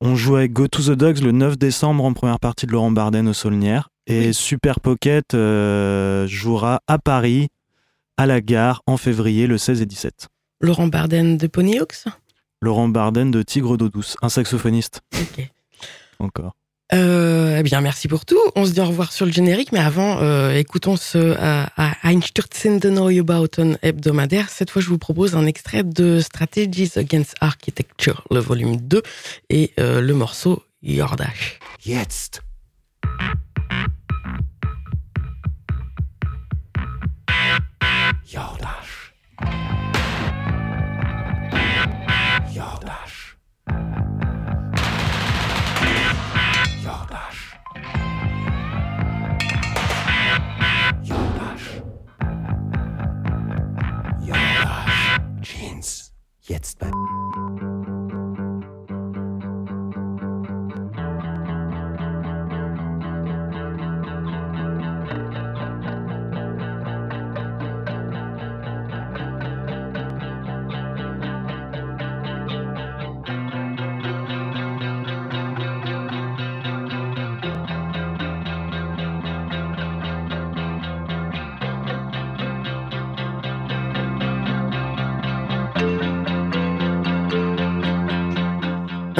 [0.00, 2.90] On joue avec Go to the Dogs le 9 décembre en première partie de Laurent
[2.90, 3.90] Barden au Saulnières.
[4.10, 7.48] Et Super Pocket euh, jouera à Paris,
[8.16, 10.28] à la gare, en février le 16 et 17.
[10.60, 12.04] Laurent Barden de Ponyhawks?
[12.62, 15.48] Laurent Barden de Tigre d'eau douce, un saxophoniste Ok.
[16.18, 16.54] encore.
[16.94, 18.40] Euh, eh bien, merci pour tout.
[18.56, 21.64] On se dit au revoir sur le générique, mais avant, euh, écoutons ce euh,
[22.02, 24.48] Einstürzende Neue Bauten hebdomadaire.
[24.48, 29.02] Cette fois, je vous propose un extrait de Strategies Against Architecture, le volume 2,
[29.50, 31.58] et euh, le morceau Yordash.
[31.84, 32.40] Jetzt.
[56.48, 56.90] Jetzt bei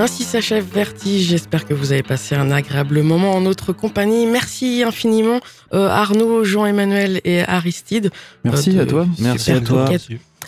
[0.08, 1.26] Ainsi s'achève Vertige.
[1.28, 4.24] J'espère que vous avez passé un agréable moment en notre compagnie.
[4.24, 5.38] Merci infiniment
[5.74, 8.10] euh, Arnaud, Jean-Emmanuel et Aristide.
[8.42, 9.06] Merci Euh, à toi.
[9.18, 9.90] Merci à toi.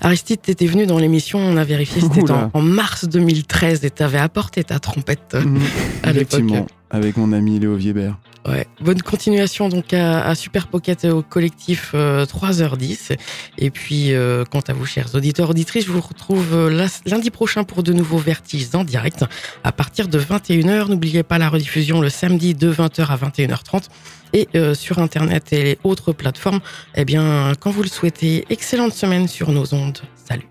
[0.00, 4.16] Aristide, t'étais venu dans l'émission, on a vérifié, c'était en, en mars 2013 et t'avais
[4.16, 5.34] apporté ta trompette
[6.02, 6.40] à l'époque.
[6.40, 8.16] Effectivement, avec mon ami Léo Viebert.
[8.48, 8.66] Ouais.
[8.80, 13.16] Bonne continuation donc à, Super Pocket et au collectif euh, 3h10.
[13.58, 17.64] Et puis, euh, quant à vous, chers auditeurs, auditrices, je vous retrouve euh, lundi prochain
[17.64, 19.24] pour de nouveaux vertiges en direct
[19.62, 20.88] à partir de 21h.
[20.88, 23.88] N'oubliez pas la rediffusion le samedi de 20h à 21h30
[24.32, 26.60] et euh, sur Internet et les autres plateformes.
[26.94, 29.98] Eh bien, quand vous le souhaitez, excellente semaine sur nos ondes.
[30.14, 30.48] Salut.